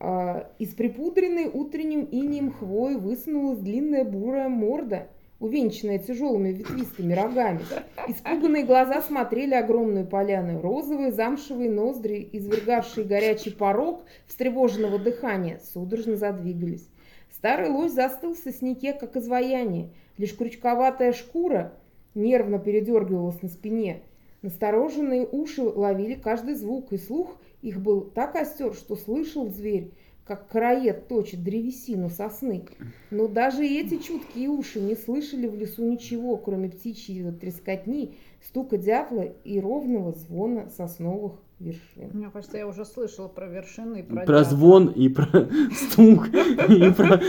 А, 0.00 0.50
из 0.58 0.74
припудренной 0.74 1.48
утренним 1.52 2.04
инием 2.10 2.52
хвои 2.52 2.94
высунулась 2.96 3.58
длинная 3.58 4.04
бурая 4.04 4.48
морда, 4.48 5.08
увенчанная 5.44 5.98
тяжелыми 5.98 6.48
ветвистыми 6.48 7.12
рогами. 7.12 7.60
Испуганные 8.08 8.64
глаза 8.64 9.02
смотрели 9.02 9.52
огромную 9.52 10.06
поляну, 10.06 10.62
розовые 10.62 11.12
замшевые 11.12 11.70
ноздри, 11.70 12.26
извергавшие 12.32 13.04
горячий 13.04 13.50
порог 13.50 14.04
встревоженного 14.26 14.98
дыхания, 14.98 15.60
судорожно 15.74 16.16
задвигались. 16.16 16.88
Старый 17.30 17.68
лось 17.68 17.92
застыл 17.92 18.34
в 18.34 18.38
сосняке, 18.38 18.94
как 18.94 19.16
изваяние. 19.16 19.90
Лишь 20.16 20.34
крючковатая 20.34 21.12
шкура 21.12 21.74
нервно 22.14 22.58
передергивалась 22.58 23.42
на 23.42 23.50
спине. 23.50 24.00
Настороженные 24.40 25.28
уши 25.30 25.62
ловили 25.62 26.14
каждый 26.14 26.54
звук, 26.54 26.90
и 26.94 26.96
слух 26.96 27.36
их 27.60 27.82
был 27.82 28.00
так 28.00 28.34
остер, 28.36 28.72
что 28.72 28.96
слышал 28.96 29.50
зверь, 29.50 29.92
как 30.26 30.48
караед 30.48 31.08
точит 31.08 31.42
древесину 31.42 32.08
сосны. 32.08 32.66
Но 33.10 33.28
даже 33.28 33.64
эти 33.64 33.98
чуткие 33.98 34.48
уши 34.48 34.80
не 34.80 34.94
слышали 34.96 35.46
в 35.46 35.54
лесу 35.54 35.84
ничего, 35.84 36.36
кроме 36.36 36.70
птичьей 36.70 37.30
трескотни, 37.32 38.16
стука 38.42 38.78
дятла 38.78 39.22
и 39.22 39.60
ровного 39.60 40.12
звона 40.12 40.68
сосновых 40.68 41.43
вершин. 41.60 42.10
Мне 42.12 42.28
кажется, 42.32 42.58
я 42.58 42.66
уже 42.66 42.84
слышала 42.84 43.28
про 43.28 43.46
вершины 43.46 44.00
и 44.00 44.02
про, 44.02 44.24
Про 44.24 44.44
звон 44.44 44.88
и 44.88 45.08
про 45.08 45.26
стук, 45.74 46.28
и 46.28 46.90
про, 46.92 47.20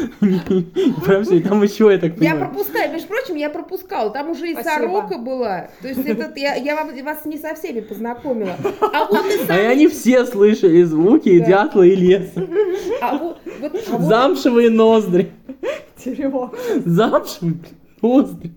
про 1.05 1.23
все, 1.23 1.35
и 1.35 1.41
там 1.41 1.61
еще, 1.63 1.91
я 1.91 1.97
так 1.99 2.13
Я 2.17 2.31
понимаю. 2.31 2.39
пропускаю, 2.51 2.91
между 2.91 3.07
прочим, 3.07 3.35
я 3.35 3.49
пропускала. 3.49 4.09
Там 4.11 4.31
уже 4.31 4.51
и 4.51 4.55
сорока 4.63 5.17
была. 5.17 5.69
То 5.81 5.87
есть 5.87 6.05
этот, 6.05 6.35
я, 6.37 6.55
я 6.55 6.75
вас 7.03 7.25
не 7.25 7.37
со 7.37 7.53
всеми 7.55 7.81
познакомила. 7.81 8.55
А 8.81 9.05
вот 9.05 9.25
и 9.25 9.51
А 9.51 9.69
они 9.69 9.87
все 9.87 10.25
слышали 10.25 10.83
звуки 10.83 11.29
и 11.29 11.39
дятла, 11.39 11.83
и 11.83 11.95
леса. 11.95 12.47
а 13.01 13.17
вот- 13.17 13.37
вот- 13.59 13.75
а 13.87 13.97
вот- 13.97 14.01
Замшевые 14.07 14.69
ноздри. 14.69 15.31
Замшевые 16.85 17.59
ноздри. 18.01 18.51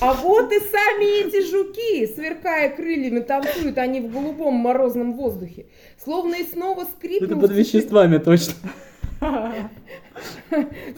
А 0.00 0.12
вот 0.14 0.52
и 0.52 0.58
сами 0.60 1.26
эти 1.26 1.50
жуки, 1.50 2.06
сверкая 2.06 2.68
крыльями, 2.68 3.20
танцуют 3.20 3.78
они 3.78 4.00
в 4.00 4.12
голубом 4.12 4.54
морозном 4.54 5.14
воздухе. 5.14 5.66
Словно 6.02 6.34
и 6.34 6.44
снова 6.44 6.82
Это 6.82 6.90
скрипнул, 6.90 7.40
под 7.40 7.50
в 7.50 7.54
тиши- 7.54 7.56
веществами 7.56 8.18
точно. 8.18 8.54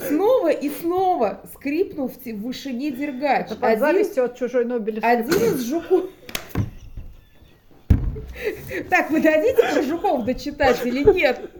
снова 0.08 0.50
и 0.50 0.68
снова 0.70 1.42
скрипнул 1.54 2.08
в 2.08 2.18
вышине 2.34 2.90
дергач. 2.90 3.46
Это 3.46 3.54
под 3.54 3.64
Один, 3.64 3.78
завистью 3.80 4.24
от 4.24 4.36
чужой 4.36 4.64
Нобелевской 4.64 5.10
один 5.12 5.30
из 5.30 5.62
жуков... 5.64 6.04
Так, 8.90 9.10
вы 9.10 9.20
дадите 9.20 9.62
про 9.72 9.82
жуков 9.82 10.24
дочитать 10.24 10.84
или 10.84 11.02
нет? 11.04 11.50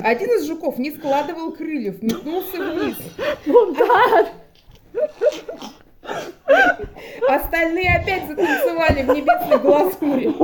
Один 0.00 0.30
из 0.30 0.46
жуков 0.46 0.78
не 0.78 0.90
складывал 0.92 1.52
крыльев, 1.52 2.02
метнулся 2.02 2.56
вниз. 2.58 2.96
Ну 3.46 3.74
да, 3.74 4.28
Остальные 7.28 7.96
опять 7.96 8.26
затанцевали 8.28 9.02
в 9.02 9.08
небесной 9.14 9.58
глазури. 9.58 10.34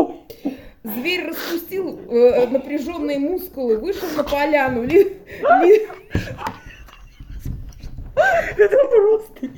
Зверь 0.84 1.28
распустил 1.28 2.00
э, 2.10 2.46
напряженные 2.46 3.18
мускулы, 3.18 3.76
вышел 3.78 4.08
на 4.16 4.24
поляну. 4.24 4.84
ли- 4.84 5.18
ли- 5.62 5.88
Это 8.56 8.84
просто 8.88 9.48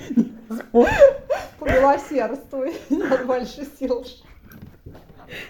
Помилосердствуй, 1.59 2.75
от 3.11 3.27
больших 3.27 3.69
сил. 3.79 4.05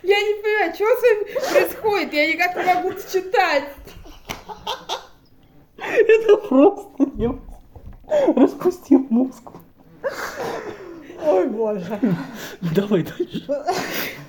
Я 0.03 0.21
не 0.21 0.43
понимаю, 0.43 0.75
что 0.75 0.85
с 0.85 1.03
вами 1.03 1.25
происходит? 1.53 2.13
Я 2.13 2.27
никак 2.33 2.57
не 2.57 2.65
могу 2.75 2.93
читать. 3.11 3.65
Это 5.79 6.37
просто 6.37 7.05
не 7.15 7.29
распустил 8.37 9.07
мозг. 9.11 9.51
Ой, 11.25 11.47
боже. 11.49 12.01
Давай 12.75 13.03
дальше. 13.03 13.45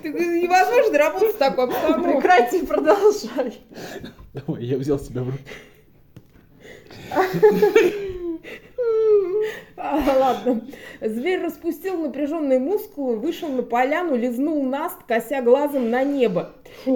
Невозможно 0.04 0.98
работать 0.98 1.34
в 1.34 1.38
такой 1.38 1.64
обстановке. 1.64 2.12
Прекрати, 2.12 2.66
продолжай. 2.66 3.58
Давай, 4.34 4.64
я 4.64 4.76
взял 4.76 4.98
себя 4.98 5.22
в 5.22 5.30
руки. 5.30 5.44
А, 9.84 10.00
ладно. 10.18 10.60
Зверь 11.00 11.42
распустил 11.42 11.96
напряженные 11.98 12.60
мускулы, 12.60 13.16
вышел 13.16 13.48
на 13.48 13.62
поляну, 13.64 14.14
лизнул 14.14 14.62
наст, 14.62 15.02
кося 15.08 15.42
глазом 15.42 15.90
на 15.90 16.04
небо. 16.04 16.50
И, 16.86 16.90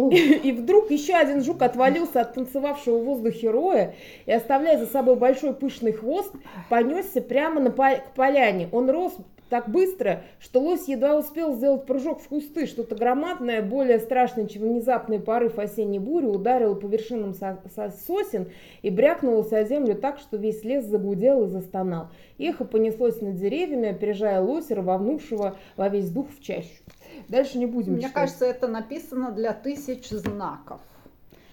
и 0.45 0.53
вдруг 0.53 0.91
еще 0.91 1.15
один 1.15 1.43
жук 1.43 1.63
отвалился 1.63 2.21
от 2.21 2.35
танцевавшего 2.35 2.99
в 2.99 3.05
воздухе 3.05 3.51
роя 3.51 3.95
и, 4.27 4.33
оставляя 4.33 4.79
за 4.79 4.87
собой 4.87 5.17
большой 5.17 5.53
пышный 5.53 5.93
хвост, 5.93 6.33
понесся 6.71 7.21
прямо 7.21 7.61
на 7.61 7.71
по- 7.73 7.97
к 7.97 8.15
поляне. 8.15 8.69
Он 8.71 8.89
рос 8.89 9.13
так 9.49 9.69
быстро, 9.69 10.23
что 10.41 10.59
лось 10.61 10.89
едва 10.89 11.15
успел 11.17 11.55
сделать 11.55 11.87
прыжок 11.87 12.21
в 12.21 12.27
кусты. 12.29 12.67
Что-то 12.67 12.97
громадное, 12.97 13.63
более 13.63 14.01
страшное, 14.01 14.47
чем 14.47 14.63
внезапный 14.63 15.21
порыв 15.21 15.59
осенней 15.61 16.01
бури, 16.01 16.27
ударило 16.27 16.75
по 16.75 16.87
вершинам 16.87 17.33
со- 17.33 17.59
со- 17.77 17.93
сосен 18.07 18.47
и 18.83 18.91
брякнулось 18.91 19.53
о 19.53 19.63
землю 19.63 19.95
так, 19.95 20.19
что 20.19 20.37
весь 20.37 20.65
лес 20.65 20.85
загудел 20.87 21.45
и 21.45 21.49
застонал. 21.49 22.09
Эхо 22.39 22.65
понеслось 22.77 23.23
над 23.23 23.37
деревьями, 23.37 23.89
опережая 23.89 24.41
лося, 24.43 24.75
рванувшего 24.75 25.57
во 25.77 25.89
весь 25.89 26.11
дух 26.11 26.27
в 26.39 26.43
чащу. 26.43 26.83
Дальше 27.29 27.57
не 27.59 27.65
будем 27.65 27.93
Мне 27.93 28.03
читать. 28.03 28.13
кажется, 28.15 28.45
это 28.45 28.69
написано 28.69 29.31
для 29.33 29.55
тысяч 29.55 30.09
знаков. 30.11 30.81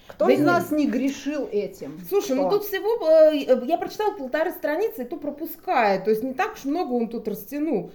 Кто 0.07 0.25
Да 0.25 0.33
из 0.33 0.39
нет. 0.39 0.47
нас 0.47 0.69
не 0.71 0.85
грешил 0.85 1.47
этим? 1.49 1.97
Слушай, 2.09 2.35
ну 2.35 2.49
Что? 2.49 2.57
тут 2.57 2.65
всего, 2.67 3.07
э, 3.07 3.65
я 3.65 3.77
прочитала 3.77 4.13
полторы 4.17 4.51
страницы, 4.51 5.03
и 5.03 5.05
то 5.05 5.15
пропускаю. 5.15 6.03
То 6.03 6.09
есть 6.09 6.23
не 6.23 6.33
так 6.33 6.53
уж 6.55 6.65
много 6.65 6.91
он 6.91 7.07
тут 7.07 7.25
растянул. 7.29 7.91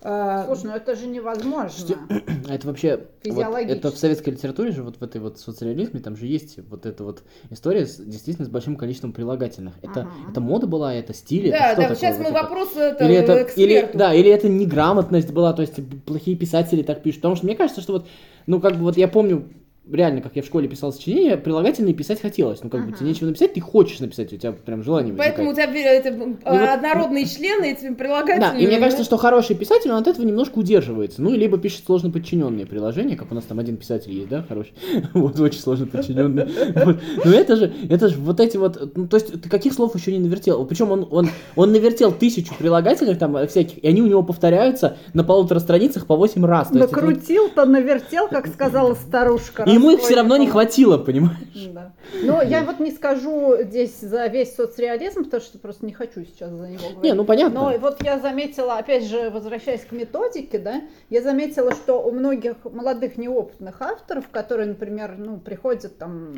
А, 0.00 0.44
Слушай, 0.46 0.64
ну 0.66 0.70
это 0.72 0.94
же 0.94 1.06
невозможно. 1.08 1.96
Это 2.48 2.66
вообще, 2.68 2.96
вот 2.96 3.06
Физиологически. 3.24 3.78
это 3.78 3.90
в 3.90 3.98
советской 3.98 4.30
литературе 4.30 4.70
же, 4.70 4.82
вот 4.82 4.96
в 4.96 5.02
этой 5.02 5.20
вот 5.20 5.38
социализме, 5.38 6.00
там 6.00 6.16
же 6.16 6.26
есть 6.26 6.58
вот 6.70 6.86
эта 6.86 7.02
вот 7.04 7.22
история 7.50 7.84
с, 7.84 7.96
действительно 7.96 8.46
с 8.46 8.48
большим 8.48 8.76
количеством 8.76 9.12
прилагательных. 9.12 9.74
Это, 9.82 10.02
Ага. 10.02 10.10
это 10.30 10.40
мода 10.40 10.66
была, 10.66 10.94
это 10.94 11.12
стиль, 11.12 11.50
да, 11.50 11.72
это 11.72 11.76
да, 11.76 11.82
такое? 11.88 11.96
сейчас 11.96 12.16
Вот 12.16 12.22
мы 12.24 12.30
это? 12.30 12.42
вопрос 12.42 12.68
это, 12.76 13.04
Или 13.04 13.14
это, 13.14 13.32
или, 13.34 13.42
эксперту. 13.74 13.98
да, 13.98 14.14
или 14.14 14.30
это 14.30 14.48
неграмотность 14.48 15.30
была, 15.32 15.52
то 15.52 15.62
есть 15.62 15.74
плохие 16.06 16.36
писатели 16.36 16.82
так 16.82 17.02
пишут. 17.02 17.20
Потому 17.20 17.34
что 17.36 17.44
мне 17.46 17.56
кажется, 17.56 17.80
что 17.80 17.94
вот, 17.94 18.06
ну 18.46 18.60
как 18.60 18.74
бы 18.76 18.82
вот 18.84 18.96
я 18.96 19.08
помню, 19.08 19.48
реально, 19.90 20.20
как 20.20 20.36
я 20.36 20.42
в 20.42 20.46
школе 20.46 20.68
писал 20.68 20.92
сочинения, 20.92 21.36
прилагательные 21.36 21.94
писать 21.94 22.20
хотелось. 22.20 22.62
Ну 22.62 22.70
как 22.70 22.82
бы 22.82 22.88
Ага. 22.88 22.98
тебе 22.98 23.08
нечего 23.08 23.26
написать, 23.26 23.54
ты 23.54 23.60
хочешь 23.60 24.00
написать, 24.00 24.32
у 24.32 24.36
тебя 24.36 24.52
прям 24.52 24.82
желание 24.82 25.14
Поэтому 25.14 25.50
у 25.50 25.54
возникает. 25.54 25.78
тебя 25.78 25.92
это, 25.92 26.08
э, 26.08 26.60
вот- 26.60 26.68
однородные 26.68 27.26
члены 27.26 27.72
этими 27.72 27.94
прилагательными. 27.94 28.52
Да, 28.52 28.58
и 28.58 28.66
мне 28.66 28.76
ну, 28.76 28.82
кажется, 28.82 29.04
что 29.04 29.16
хороший 29.16 29.56
писатель, 29.56 29.90
он 29.90 29.98
от 29.98 30.06
этого 30.06 30.24
немножко 30.24 30.58
удерживается. 30.58 31.22
Ну, 31.22 31.30
либо 31.34 31.58
пишет 31.58 31.84
сложно 31.86 32.10
подчиненные 32.10 32.66
приложения, 32.66 33.16
как 33.16 33.32
у 33.32 33.34
нас 33.34 33.44
там 33.44 33.58
один 33.58 33.76
писатель 33.76 34.12
есть, 34.12 34.28
да, 34.28 34.44
хороший. 34.46 34.72
Вот, 35.14 35.38
очень 35.40 35.60
сложно 35.60 35.86
подчиненные. 35.86 36.48
Вот. 36.84 36.98
Но 37.24 37.32
это 37.32 37.56
же, 37.56 37.72
это 37.88 38.08
же 38.08 38.18
вот 38.18 38.40
эти 38.40 38.56
вот, 38.56 38.96
ну, 38.96 39.06
то 39.08 39.16
есть 39.16 39.40
ты 39.40 39.48
каких 39.48 39.72
слов 39.72 39.94
еще 39.94 40.12
не 40.12 40.18
навертел? 40.18 40.64
Причем 40.64 40.90
он, 40.90 41.06
он, 41.10 41.28
он 41.56 41.72
навертел 41.72 42.12
тысячу 42.12 42.54
прилагательных 42.54 43.18
там 43.18 43.36
э, 43.36 43.46
всяких, 43.46 43.82
и 43.82 43.88
они 43.88 44.02
у 44.02 44.06
него 44.06 44.22
повторяются 44.22 44.96
на 45.14 45.24
полутора 45.24 45.58
страницах 45.60 46.06
по 46.06 46.16
8 46.16 46.44
раз. 46.44 46.70
Накрутил-то, 46.70 47.64
навертел, 47.64 48.28
как 48.28 48.46
сказала 48.48 48.94
старушка. 48.94 49.64
и 49.64 49.77
ему 49.78 49.90
их 49.90 50.00
все 50.00 50.16
равно 50.16 50.36
не 50.36 50.46
хватило, 50.46 50.98
понимаешь? 50.98 51.68
Да. 51.72 51.92
Но 52.22 52.42
я 52.42 52.62
вот 52.62 52.80
не 52.80 52.90
скажу 52.90 53.56
здесь 53.62 54.00
за 54.00 54.26
весь 54.26 54.54
соцреализм, 54.54 55.24
потому 55.24 55.42
что 55.42 55.58
просто 55.58 55.86
не 55.86 55.92
хочу 55.92 56.24
сейчас 56.24 56.50
за 56.50 56.68
него 56.68 56.82
говорить. 56.82 57.02
Не, 57.02 57.12
ну 57.14 57.24
понятно. 57.24 57.60
Но 57.60 57.78
вот 57.78 58.02
я 58.02 58.18
заметила, 58.18 58.78
опять 58.78 59.04
же, 59.04 59.30
возвращаясь 59.30 59.84
к 59.84 59.92
методике, 59.92 60.58
да, 60.58 60.82
я 61.10 61.22
заметила, 61.22 61.72
что 61.72 62.02
у 62.02 62.10
многих 62.12 62.56
молодых 62.64 63.16
неопытных 63.16 63.80
авторов, 63.80 64.28
которые, 64.30 64.68
например, 64.68 65.16
ну, 65.18 65.38
приходят 65.38 65.98
там 65.98 66.34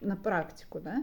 на 0.00 0.16
практику, 0.16 0.80
да, 0.80 1.02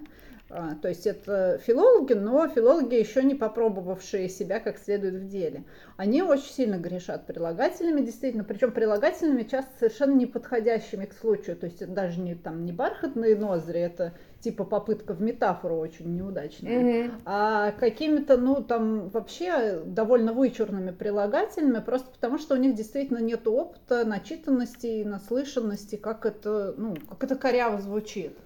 то 0.50 0.88
есть 0.88 1.06
это 1.06 1.60
филологи, 1.66 2.14
но 2.14 2.48
филологи 2.48 2.96
еще 2.96 3.24
не 3.24 3.36
попробовавшие 3.36 4.30
себя 4.30 4.60
как 4.60 4.80
следует 4.80 5.16
в 5.16 5.28
деле. 5.28 5.64
Они 5.96 6.24
очень 6.24 6.52
сильно 6.52 6.78
грешат 6.78 7.28
прилагательными, 7.28 8.02
действительно, 8.02 8.44
причем 8.44 8.72
прилагательными 8.72 9.44
часто 9.44 9.72
совершенно 9.78 10.16
не 10.16 10.26
подходящими 10.26 11.06
к 11.06 11.14
случаю. 11.14 11.56
То 11.56 11.68
есть 11.68 11.82
это 11.82 11.92
даже 11.92 12.20
не 12.20 12.34
там 12.36 12.66
не 12.66 12.72
бархатные 12.72 13.36
ноздри, 13.36 13.80
это 13.80 14.14
типа 14.40 14.64
попытка 14.64 15.14
в 15.14 15.22
метафору 15.22 15.78
очень 15.78 16.16
неудачная 16.16 16.80
Мгм. 16.80 17.22
а 17.26 17.72
какими-то, 17.74 18.38
ну, 18.38 18.64
там 18.64 19.10
вообще 19.10 19.82
довольно 19.86 20.34
вычурными 20.34 20.92
прилагательными, 20.92 21.84
просто 21.84 22.10
потому 22.12 22.38
что 22.38 22.56
у 22.56 22.58
них 22.58 22.74
действительно 22.76 23.20
нет 23.20 23.48
опыта, 23.48 24.06
начитанности 24.06 24.88
и 24.88 25.06
наслышанности, 25.06 25.96
как 25.98 26.26
это, 26.26 26.74
ну, 26.78 26.96
как 27.10 27.24
это 27.24 27.36
коряво 27.36 27.80
звучит. 27.82 28.38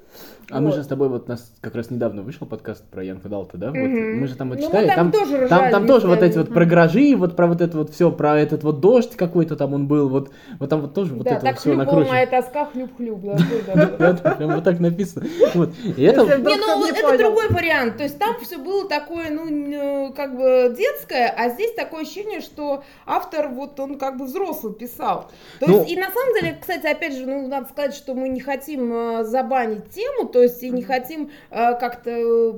А 0.49 0.60
мы 0.60 0.67
Вот. 0.67 0.76
же 0.76 0.84
с 0.84 0.88
тобой 0.88 1.08
вот 1.08 1.26
у 1.28 1.32
нас 1.32 1.52
как 1.62 1.73
раз 1.73 1.89
недавно 1.89 2.21
вышел 2.21 2.45
подкаст 2.45 2.84
про 2.91 3.02
Янка 3.04 3.30
Далта, 3.30 3.58
да? 3.58 3.67
Вот 3.67 3.76
Мгм. 3.78 4.19
мы 4.19 4.28
же 4.28 4.36
там 4.36 4.49
вот 4.49 4.60
Ну, 4.60 4.65
мы 4.65 4.67
читали, 4.67 4.88
там 4.88 5.12
там, 5.12 5.12
тоже 5.12 5.38
там, 5.38 5.45
ржали 5.60 5.71
там 5.71 5.88
тоже 5.88 6.08
вот 6.08 6.21
эти 6.21 6.38
вот 6.38 6.54
про 6.54 6.65
гаражи, 6.65 7.15
вот 7.15 7.36
про 7.36 7.47
вот 7.47 7.62
это 7.62 7.78
вот 7.78 7.91
все, 7.91 8.12
про 8.12 8.38
этот 8.39 8.63
вот 8.63 8.80
дождь 8.82 9.15
какой-то 9.15 9.56
там 9.56 9.73
он 9.73 9.88
был, 9.88 10.10
вот, 10.10 10.32
вот 10.60 10.69
там 10.69 10.82
вот 10.82 10.93
тоже 10.93 11.13
вот 11.15 11.23
да, 11.23 11.32
это 11.32 11.41
так 11.45 11.54
вот 11.54 11.60
все 11.62 11.73
накручено. 11.76 12.10
моя 12.10 12.28
тоска, 12.28 12.65
хлюп-хлюп. 12.65 13.21
прям 14.38 14.56
вот 14.56 14.63
так 14.63 14.80
написано. 14.80 15.26
Вот. 15.56 15.69
Не, 15.84 16.12
ну 16.12 16.86
это 16.88 17.17
другой 17.17 17.47
вариант. 17.49 17.97
То 17.97 18.04
есть 18.04 18.19
там 18.19 18.36
все 18.41 18.58
было 18.58 18.88
такое, 18.88 19.30
ну, 19.32 19.47
н- 19.47 20.13
как 20.13 20.36
бы 20.36 20.76
детское, 20.78 21.34
а 21.36 21.49
здесь 21.49 21.73
такое 21.73 22.02
ощущение, 22.02 22.41
что 22.41 22.84
автор, 23.06 23.47
вот 23.47 23.80
он 23.80 23.97
как 23.97 24.17
бы 24.17 24.26
взрослый 24.26 24.73
писал. 24.73 25.32
То 25.60 25.67
Ну- 25.67 25.80
есть, 25.80 25.91
и 25.91 25.95
на 25.95 26.12
самом 26.12 26.34
деле, 26.36 26.58
кстати, 26.60 26.86
опять 26.88 27.15
же, 27.15 27.26
ну, 27.26 27.47
надо 27.47 27.67
сказать, 27.69 27.93
что 27.95 28.13
мы 28.13 28.30
не 28.30 28.39
хотим 28.41 28.91
э, 28.93 29.23
забанить 29.23 29.89
тему, 30.04 30.28
то 30.28 30.42
есть, 30.42 30.62
и 30.63 30.70
не 30.70 30.82
хотим 30.84 31.32
э, 31.50 31.76
как-то 31.80 32.56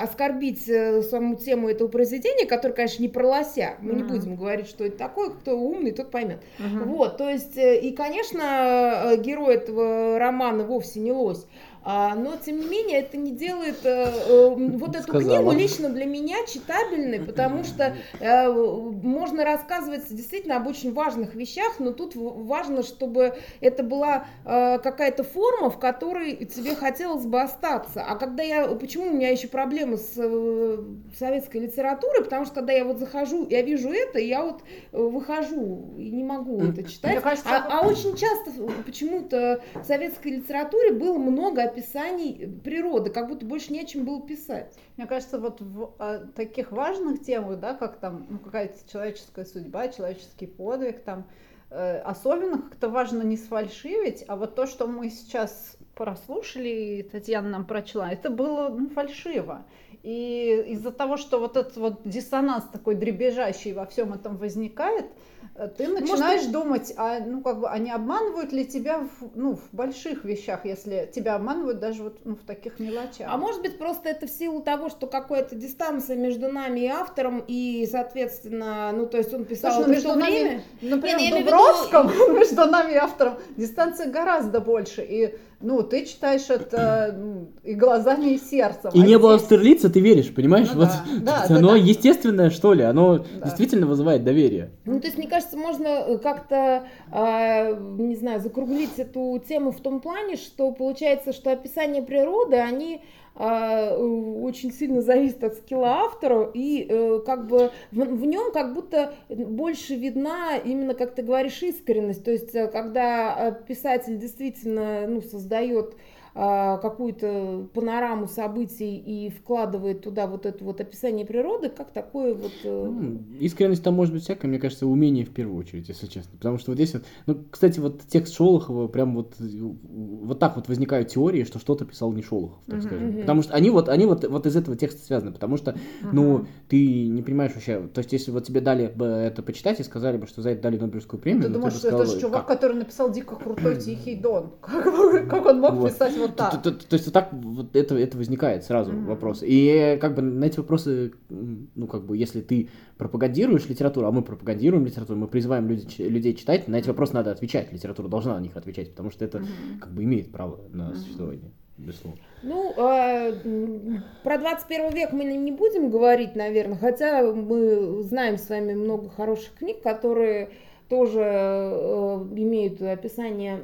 оскорбить 0.00 0.68
э, 0.68 1.02
саму 1.02 1.36
тему 1.36 1.68
этого 1.68 1.88
произведения, 1.88 2.46
которое, 2.46 2.74
конечно, 2.74 3.02
не 3.02 3.08
про 3.08 3.26
лося. 3.26 3.76
Мы 3.80 3.94
не 3.94 4.02
Мгм. 4.02 4.12
будем 4.12 4.36
говорить, 4.36 4.68
что 4.68 4.84
это 4.84 4.96
такое, 4.98 5.30
кто 5.30 5.58
умный, 5.58 5.92
тот 5.92 6.10
поймет. 6.10 6.38
Мгм. 6.58 6.84
Вот, 6.88 7.16
то 7.16 7.28
есть, 7.28 7.56
э, 7.56 7.78
и, 7.80 7.92
конечно, 7.92 9.12
э, 9.12 9.16
герой 9.16 9.54
этого 9.56 10.18
романа 10.18 10.64
вовсе 10.64 11.00
не 11.00 11.12
лось. 11.12 11.46
А, 11.84 12.14
но, 12.14 12.34
тем 12.36 12.60
не 12.60 12.66
менее, 12.66 13.00
это 13.00 13.16
не 13.16 13.32
делает 13.32 13.84
э, 13.84 14.12
э, 14.28 14.54
вот 14.54 14.94
эту 14.96 15.04
Сказала. 15.04 15.22
книгу 15.22 15.52
лично 15.52 15.88
для 15.88 16.04
меня 16.04 16.36
читабельной, 16.46 17.20
потому 17.20 17.64
что 17.64 17.96
э, 18.20 18.50
можно 18.50 19.44
рассказывать 19.44 20.02
действительно 20.10 20.56
об 20.56 20.66
очень 20.66 20.92
важных 20.92 21.34
вещах, 21.34 21.78
но 21.78 21.92
тут 21.92 22.12
важно, 22.14 22.82
чтобы 22.82 23.34
это 23.60 23.82
была 23.82 24.26
э, 24.44 24.78
какая-то 24.78 25.24
форма, 25.24 25.70
в 25.70 25.78
которой 25.78 26.34
тебе 26.46 26.74
хотелось 26.74 27.24
бы 27.24 27.40
остаться. 27.40 28.02
А 28.02 28.16
когда 28.16 28.42
я... 28.42 28.66
Почему 28.68 29.06
у 29.08 29.14
меня 29.14 29.30
еще 29.30 29.48
проблемы 29.48 29.96
с 29.96 30.12
э, 30.16 30.84
советской 31.18 31.58
литературой? 31.58 32.24
Потому 32.24 32.44
что 32.44 32.54
когда 32.54 32.72
я 32.72 32.84
вот 32.84 32.98
захожу, 32.98 33.46
я 33.48 33.62
вижу 33.62 33.90
это, 33.90 34.18
я 34.18 34.42
вот 34.42 34.62
выхожу 34.92 35.94
и 35.96 36.10
не 36.10 36.24
могу 36.24 36.60
это 36.62 36.82
читать. 36.82 37.22
Кажется, 37.22 37.48
а, 37.50 37.80
а 37.80 37.86
очень 37.86 38.16
часто 38.16 38.50
почему-то 38.84 39.60
в 39.74 39.84
советской 39.84 40.28
литературе 40.28 40.92
было 40.92 41.18
много 41.18 41.67
описаний 41.68 42.48
природы, 42.62 43.10
как 43.10 43.28
будто 43.28 43.46
больше 43.46 43.72
не 43.72 43.80
о 43.80 43.84
чем 43.86 44.04
было 44.04 44.20
писать. 44.20 44.74
Мне 44.96 45.06
кажется, 45.06 45.38
вот 45.38 45.60
в 45.60 45.94
а, 45.98 46.18
таких 46.34 46.72
важных 46.72 47.22
темах, 47.22 47.60
да, 47.60 47.74
как 47.74 47.98
там 47.98 48.26
ну, 48.28 48.38
какая-то 48.38 48.78
человеческая 48.90 49.44
судьба, 49.44 49.88
человеческий 49.88 50.46
подвиг, 50.46 51.02
там 51.02 51.26
э, 51.70 51.98
особенно 51.98 52.62
как-то 52.62 52.88
важно 52.88 53.22
не 53.22 53.36
сфальшивить, 53.36 54.24
а 54.28 54.36
вот 54.36 54.54
то, 54.54 54.66
что 54.66 54.86
мы 54.86 55.10
сейчас 55.10 55.76
прослушали, 55.94 56.68
и 56.68 57.02
Татьяна 57.02 57.48
нам 57.48 57.66
прочла, 57.66 58.10
это 58.10 58.30
было 58.30 58.68
ну, 58.68 58.88
фальшиво. 58.88 59.64
И 60.02 60.64
из-за 60.68 60.92
того, 60.92 61.16
что 61.16 61.40
вот 61.40 61.56
этот 61.56 61.76
вот 61.76 62.00
диссонанс 62.04 62.64
такой 62.72 62.94
дребезжащий 62.94 63.72
во 63.72 63.84
всем 63.84 64.12
этом 64.12 64.36
возникает, 64.36 65.06
э, 65.06 65.37
ты 65.76 65.88
начинаешь 65.88 66.44
думать, 66.46 66.92
а, 66.96 67.18
ну, 67.20 67.40
как 67.42 67.58
бы, 67.60 67.68
а 67.68 67.78
не 67.78 67.90
обманывают 67.90 68.52
ли 68.52 68.64
тебя 68.64 69.00
в, 69.00 69.30
ну, 69.34 69.56
в 69.56 69.74
больших 69.74 70.24
вещах, 70.24 70.64
если 70.64 71.10
тебя 71.12 71.34
обманывают 71.34 71.80
даже 71.80 72.02
вот 72.04 72.18
ну, 72.24 72.36
в 72.36 72.44
таких 72.46 72.78
мелочах. 72.78 73.26
А 73.28 73.36
может 73.36 73.62
быть, 73.62 73.76
просто 73.78 74.08
это 74.08 74.26
в 74.26 74.30
силу 74.30 74.60
того, 74.62 74.88
что 74.88 75.06
какая-то 75.06 75.56
дистанция 75.56 76.16
между 76.16 76.48
нами 76.52 76.80
и 76.80 76.86
автором, 76.86 77.42
и, 77.46 77.88
соответственно, 77.90 78.92
ну, 78.94 79.06
то 79.06 79.16
есть 79.18 79.32
он 79.34 79.44
писал 79.44 79.72
Слушай, 79.72 79.86
ну, 79.86 79.92
между 79.94 80.08
нами- 80.14 80.30
время. 80.30 80.62
Например, 80.82 81.18
Не, 81.18 81.24
я 81.28 81.30
в 81.30 81.32
имею 81.32 81.44
в 81.44 81.48
виду- 81.48 81.50
Дубровском 81.56 82.10
между 82.36 82.64
нами 82.66 82.92
и 82.92 82.96
автором 82.96 83.34
дистанция 83.56 84.10
гораздо 84.10 84.60
больше. 84.60 85.02
И 85.02 85.34
ну, 85.60 85.82
ты 85.82 86.04
читаешь 86.06 86.48
это 86.50 87.14
ну, 87.18 87.48
и 87.64 87.74
глазами, 87.74 88.34
и 88.34 88.38
сердцем. 88.38 88.92
и 88.94 89.00
А 89.02 89.04
не 89.04 89.18
было 89.18 89.36
здесь- 89.38 89.46
Стерлица 89.46 89.88
написано, 89.88 89.92
ты 89.92 90.00
веришь, 90.00 90.34
понимаешь? 90.34 90.68
Ну 90.72 90.80
вот 90.80 90.88
да, 91.22 91.44
да, 91.48 91.56
оно 91.56 91.68
да, 91.68 91.74
да. 91.74 91.76
естественное, 91.80 92.50
что 92.50 92.74
ли, 92.74 92.84
оно 92.84 93.18
Да. 93.18 93.24
действительно 93.44 93.86
вызывает 93.86 94.22
доверие. 94.24 94.70
Ну, 94.84 95.00
то 95.00 95.06
есть, 95.06 95.18
кажется, 95.28 95.56
можно 95.56 95.86
э, 95.86 96.18
как-то, 96.18 96.88
а, 97.10 97.72
не 97.72 98.16
знаю, 98.16 98.40
закруглить 98.40 98.98
эту 98.98 99.42
тему 99.46 99.70
в 99.70 99.80
том 99.80 100.00
плане, 100.00 100.36
что 100.36 100.70
получается, 100.72 101.32
что 101.32 101.52
описания 101.52 102.02
природы, 102.02 102.56
они 102.56 103.02
а, 103.40 103.96
очень 103.96 104.72
сильно 104.72 105.00
зависят 105.00 105.44
от 105.44 105.54
скилла 105.54 106.00
автора, 106.06 106.50
и 106.52 106.84
э, 106.88 107.20
как 107.24 107.46
бы 107.46 107.70
в, 107.92 108.00
в 108.00 108.24
нем 108.24 108.52
как 108.52 108.74
будто 108.74 109.14
больше 109.28 109.94
видна 109.94 110.56
именно, 110.56 110.94
как 110.94 111.14
ты 111.14 111.22
говоришь, 111.22 111.62
искренность. 111.62 112.24
То 112.24 112.32
есть, 112.32 112.52
э, 112.56 112.66
когда 112.66 113.52
писатель 113.68 114.18
действительно 114.18 115.06
ну, 115.06 115.22
создает 115.22 115.94
какую-то 116.42 117.68
панораму 117.74 118.28
событий 118.28 118.96
и 118.96 119.30
вкладывает 119.30 120.02
туда 120.02 120.26
вот 120.26 120.46
это 120.46 120.64
вот 120.64 120.80
описание 120.80 121.26
природы, 121.26 121.68
как 121.68 121.90
такое 121.90 122.34
вот... 122.34 122.52
э, 122.62 122.84
Ну, 122.86 123.18
Искренность 123.40 123.82
там 123.82 123.94
может 123.94 124.14
быть 124.14 124.22
всякая, 124.22 124.48
мне 124.48 124.58
кажется, 124.58 124.86
умение 124.86 125.24
в 125.24 125.30
первую 125.30 125.58
очередь, 125.58 125.88
если 125.88 126.06
честно. 126.06 126.36
Потому 126.38 126.58
что 126.58 126.70
вот 126.70 126.76
здесь 126.76 126.94
вот, 126.94 127.02
ну, 127.26 127.36
кстати, 127.50 127.80
вот 127.80 128.02
текст 128.08 128.34
Шолохова, 128.34 128.86
прям 128.88 129.14
вот, 129.16 129.34
вот 129.38 130.38
так 130.38 130.56
вот 130.56 130.68
возникают 130.68 131.08
теории, 131.08 131.44
что 131.44 131.58
что-то 131.58 131.84
писал 131.84 132.12
не 132.12 132.22
Шолохов, 132.22 132.58
так 132.66 132.76
Мгм. 132.76 132.82
скажем. 132.86 133.08
Мгм. 133.08 133.20
Потому 133.22 133.42
что 133.42 133.54
они 133.54 133.70
вот, 133.70 133.88
они 133.88 134.06
вот, 134.06 134.24
вот 134.24 134.46
из 134.46 134.56
этого 134.56 134.76
текста 134.76 135.04
связаны, 135.04 135.32
потому 135.32 135.56
что, 135.56 135.74
ну, 136.12 136.36
Ага. 136.36 136.46
ты 136.68 137.08
не 137.08 137.22
понимаешь 137.22 137.52
вообще, 137.54 137.80
то 137.92 137.98
есть 137.98 138.12
если 138.12 138.30
вот 138.30 138.44
тебе 138.44 138.60
дали 138.60 138.86
бы 138.86 139.06
это 139.06 139.42
почитать 139.42 139.80
и 139.80 139.82
сказали 139.82 140.16
бы, 140.18 140.26
что 140.26 140.42
за 140.42 140.50
это 140.50 140.62
дали 140.62 140.78
Нобелевскую 140.78 141.20
премию, 141.20 141.42
Ты 141.44 141.48
ну, 141.48 141.54
думаешь, 141.54 141.74
бы 141.74 141.78
что 141.80 141.88
это 141.88 141.96
сказал 141.98 142.14
же 142.14 142.20
чувак, 142.20 142.46
как? 142.46 142.58
который 142.58 142.76
написал 142.76 143.10
дико 143.10 143.34
крутой 143.36 143.76
Тихий 143.80 144.14
Дон. 144.16 144.52
Как, 144.60 145.28
как 145.28 145.46
он 145.46 145.60
мог 145.60 145.74
Вот. 145.74 145.90
писать 145.92 146.16
вот 146.16 146.27
То, 146.32 146.36
так? 146.50 146.62
то- 146.62 146.70
то- 146.72 146.88
то 146.88 146.94
есть 146.94 147.06
вот 147.06 147.14
так 147.14 147.32
вот 147.32 147.74
это, 147.76 147.96
это 147.96 148.16
возникает 148.16 148.64
сразу 148.64 148.92
Мгм. 148.92 149.06
вопрос. 149.06 149.42
И 149.42 149.98
как 150.00 150.14
бы 150.14 150.22
на 150.22 150.44
эти 150.44 150.58
вопросы, 150.58 151.12
ну 151.28 151.86
как 151.86 152.04
бы, 152.04 152.16
если 152.16 152.40
ты 152.40 152.68
пропагандируешь 152.96 153.68
литературу, 153.68 154.06
а 154.06 154.12
мы 154.12 154.22
пропагандируем 154.22 154.84
литературу, 154.86 155.18
мы 155.18 155.28
призываем 155.28 155.68
люди, 155.68 155.86
людей 156.02 156.34
читать, 156.34 156.68
на 156.68 156.76
эти 156.76 156.88
вопросы 156.88 157.14
надо 157.14 157.30
отвечать. 157.30 157.72
Литература 157.72 158.08
должна 158.08 158.36
на 158.36 158.40
них 158.42 158.56
отвечать, 158.56 158.90
потому 158.90 159.10
что 159.10 159.24
это 159.24 159.38
Мгм. 159.38 159.46
как 159.80 159.90
бы 159.92 160.04
имеет 160.04 160.30
право 160.32 160.60
на 160.72 160.88
Мгм. 160.88 160.96
существование, 160.96 161.50
безусловно. 161.76 162.20
Ну, 162.42 162.72
м, 162.76 164.02
про 164.22 164.38
21 164.38 164.90
век 164.94 165.12
мы 165.12 165.24
не 165.24 165.52
будем 165.52 165.90
говорить, 165.90 166.36
наверное, 166.36 166.78
хотя 166.78 167.22
мы 167.32 168.02
знаем 168.04 168.38
с 168.38 168.48
вами 168.48 168.74
много 168.74 169.08
хороших 169.10 169.54
книг, 169.54 169.82
которые 169.82 170.50
тоже 170.88 171.20
э, 171.20 172.26
имеют 172.36 172.80
описание 172.80 173.58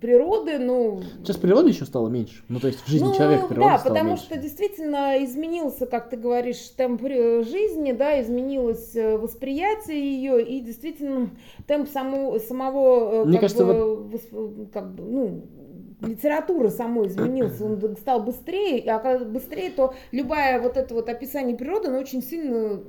природы, 0.00 0.58
ну... 0.58 1.02
Сейчас 1.18 1.36
природы 1.36 1.70
еще 1.70 1.84
стало 1.84 2.08
меньше. 2.08 2.42
Ну, 2.48 2.60
то 2.60 2.66
есть 2.66 2.80
в 2.80 2.88
жизни 2.88 3.08
ну, 3.08 3.14
человека 3.14 3.46
природы 3.46 3.68
да, 3.68 3.78
потому 3.78 4.10
меньше. 4.10 4.24
что 4.24 4.36
действительно 4.38 5.22
изменился, 5.24 5.86
как 5.86 6.10
ты 6.10 6.16
говоришь, 6.16 6.60
темп 6.76 7.02
ре- 7.02 7.42
жизни, 7.42 7.92
да, 7.92 8.20
изменилось 8.20 8.96
э, 8.96 9.18
восприятие 9.18 10.00
ее, 10.00 10.44
и 10.44 10.60
действительно 10.60 11.30
темп 11.66 11.88
саму, 11.88 12.38
самого, 12.40 13.22
э, 13.22 13.24
Мне 13.24 13.34
как 13.34 13.40
кажется, 13.42 13.64
бы, 13.64 13.72
вос- 13.72 14.70
как 14.72 14.94
бы, 14.94 15.02
ну, 15.02 15.42
литературы 16.00 16.70
самой 16.70 17.08
изменился, 17.08 17.64
он 17.64 17.96
стал 17.96 18.22
быстрее, 18.22 18.82
а 18.90 18.98
когда 18.98 19.24
быстрее, 19.24 19.70
то 19.70 19.94
любая 20.10 20.60
вот 20.60 20.76
это 20.76 20.94
вот 20.94 21.08
описание 21.08 21.56
природы, 21.56 21.88
оно 21.88 21.98
очень 21.98 22.22
сильно 22.22 22.82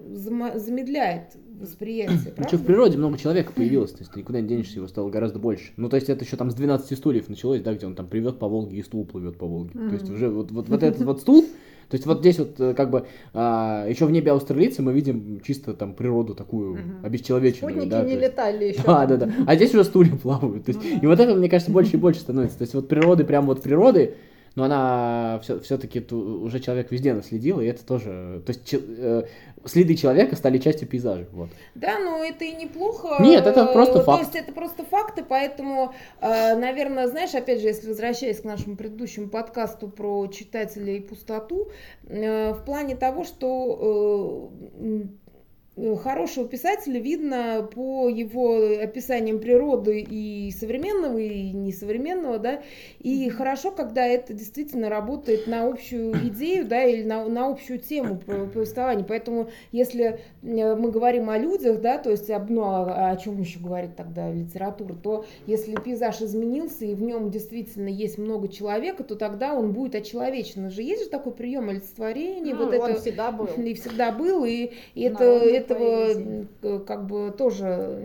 замедляет 0.58 1.36
восприятие, 1.60 2.18
Ну, 2.26 2.32
правда? 2.32 2.48
что, 2.48 2.58
в 2.58 2.66
природе 2.66 2.98
много 2.98 3.18
человека 3.18 3.52
появилось, 3.54 3.92
то 3.92 4.00
есть 4.00 4.12
ты 4.12 4.20
никуда 4.20 4.42
не 4.42 4.48
денешься, 4.48 4.78
его 4.78 4.88
стало 4.88 5.10
гораздо 5.10 5.40
больше. 5.40 5.72
Ну, 5.78 5.90
то 5.90 5.96
есть 5.96 6.10
это 6.10 6.24
еще 6.26 6.36
там 6.38 6.52
с 6.52 6.56
12 6.56 6.98
стульев 6.98 7.30
началось, 7.30 7.62
да, 7.62 7.74
где 7.74 7.86
он 7.86 7.96
там 7.96 8.08
привет 8.08 8.40
по 8.40 8.48
Волге 8.48 8.78
и 8.78 8.84
стул 8.84 9.06
плывет 9.06 9.38
по 9.38 9.46
Волге. 9.46 9.72
То 9.74 9.94
есть 9.94 10.10
уже 10.10 10.30
вот, 10.30 10.52
вот, 10.52 10.70
вот 10.70 10.84
этот 10.84 11.02
вот 11.04 11.22
стул, 11.22 11.44
то 11.90 11.96
есть 11.96 12.06
вот 12.08 12.20
здесь 12.22 12.40
вот 12.40 12.60
э, 12.60 12.74
как 12.74 12.90
бы 12.90 13.06
еще 13.34 14.06
в 14.06 14.12
небе 14.12 14.32
австралийцы 14.32 14.82
мы 14.82 14.94
видим 14.94 15.42
чисто 15.46 15.74
там 15.74 15.94
природу 15.94 16.34
такую 16.34 16.74
Мгм. 16.76 17.06
обесчеловеченную. 17.06 17.72
Спутники 17.76 17.92
да, 17.92 18.04
не 18.04 18.12
есть- 18.14 18.24
летали 18.24 18.66
еще. 18.66 18.82
Да, 18.86 19.06
да, 19.06 19.18
да. 19.18 19.32
А 19.46 19.56
здесь 19.56 19.74
уже 19.74 19.84
стулья 19.84 20.16
плавают. 20.22 20.66
То 20.66 20.72
есть, 20.72 20.82
Ну 20.84 20.90
да. 20.96 21.00
И 21.02 21.06
вот 21.08 21.20
это, 21.20 21.36
мне 21.36 21.50
кажется, 21.50 21.72
больше 21.72 21.98
и 21.98 22.00
больше 22.00 22.22
становится. 22.22 22.58
То 22.58 22.64
есть 22.64 22.74
вот 22.74 22.88
природы, 22.88 23.26
прям 23.26 23.46
вот 23.46 23.62
природы, 23.62 24.16
но 24.56 24.66
она 24.66 25.40
все, 25.42 25.60
все-таки 25.60 26.00
уже 26.14 26.60
человек 26.60 26.92
везде 26.92 27.14
наследил, 27.14 27.60
и 27.60 27.66
это 27.66 27.86
тоже. 27.86 28.42
То 28.46 28.52
есть 28.52 28.66
че- 28.66 28.82
э, 28.86 29.24
следы 29.66 29.96
человека 29.96 30.36
стали 30.36 30.58
частью 30.60 30.88
пейзажа. 30.88 31.26
Вот. 31.32 31.50
Да, 31.76 31.98
но 32.00 32.24
это 32.24 32.46
и 32.46 32.52
неплохо. 32.54 33.18
Нет, 33.20 33.48
это 33.48 33.66
просто 33.66 34.00
То 34.00 34.04
факт. 34.04 34.24
есть 34.24 34.36
это 34.36 34.52
просто 34.52 34.84
факты, 34.84 35.24
поэтому, 35.28 35.94
э, 36.22 36.56
наверное, 36.56 37.08
знаешь, 37.08 37.34
опять 37.34 37.62
же, 37.62 37.68
если 37.68 37.88
возвращаясь 37.88 38.42
к 38.42 38.44
нашему 38.44 38.76
предыдущему 38.76 39.30
подкасту 39.30 39.88
про 39.90 40.28
читателя 40.28 40.94
и 40.94 41.00
пустоту, 41.00 41.70
э, 42.08 42.54
в 42.54 42.64
плане 42.64 42.96
того, 42.96 43.24
что 43.24 44.52
э, 44.80 45.02
хорошего 46.02 46.48
писателя 46.48 47.00
видно 47.00 47.68
по 47.74 48.08
его 48.08 48.58
описаниям 48.82 49.40
природы 49.40 50.06
и 50.08 50.52
современного, 50.52 51.18
и 51.18 51.52
несовременного, 51.52 52.38
да, 52.38 52.62
и 53.00 53.28
хорошо, 53.30 53.72
когда 53.72 54.06
это 54.06 54.34
действительно 54.34 54.90
работает 54.90 55.48
на 55.48 55.68
общую 55.68 56.14
идею, 56.28 56.66
да, 56.68 56.84
или 56.84 57.04
на, 57.04 57.28
на 57.28 57.48
общую 57.48 57.80
тему 57.80 58.18
по- 58.18 58.46
повествования. 58.46 59.04
Поэтому, 59.04 59.50
если 59.72 60.20
э, 60.44 60.76
мы 60.76 60.92
говорим 60.92 61.30
о 61.30 61.38
людях, 61.40 61.82
да, 61.82 61.98
то 61.98 62.12
есть 62.12 62.30
ну, 62.50 62.64
а- 62.64 63.10
о, 63.12 63.18
чем 63.18 63.40
еще 63.40 63.60
говорит 63.60 63.96
тогда 63.96 64.32
литература, 64.32 64.94
то 64.94 65.26
если 65.48 65.76
пейзаж 65.76 66.22
изменился 66.22 66.86
и 66.86 66.94
в 66.94 67.02
нем 67.02 67.32
действительно 67.32 67.88
есть 67.88 68.18
много 68.20 68.48
человека, 68.48 69.04
то 69.04 69.16
тогда 69.16 69.54
он 69.56 69.72
будет 69.74 69.96
очеловечен. 69.96 70.70
Же 70.70 70.84
есть 70.84 71.06
же 71.06 71.10
такой 71.10 71.34
прием 71.34 71.70
олицетворения, 71.70 72.54
Ну, 72.54 72.66
вот 72.66 72.76
он 72.76 72.92
это 72.92 73.02
всегда 73.02 73.32
был. 73.32 73.48
и 73.58 73.74
всегда 73.74 74.12
был, 74.12 74.46
и, 74.46 74.72
и 74.94 75.02
это, 75.02 75.24
этого 75.64 76.14
поэзии. 76.14 76.86
как 76.86 77.06
бы 77.08 77.32
тоже 77.38 77.98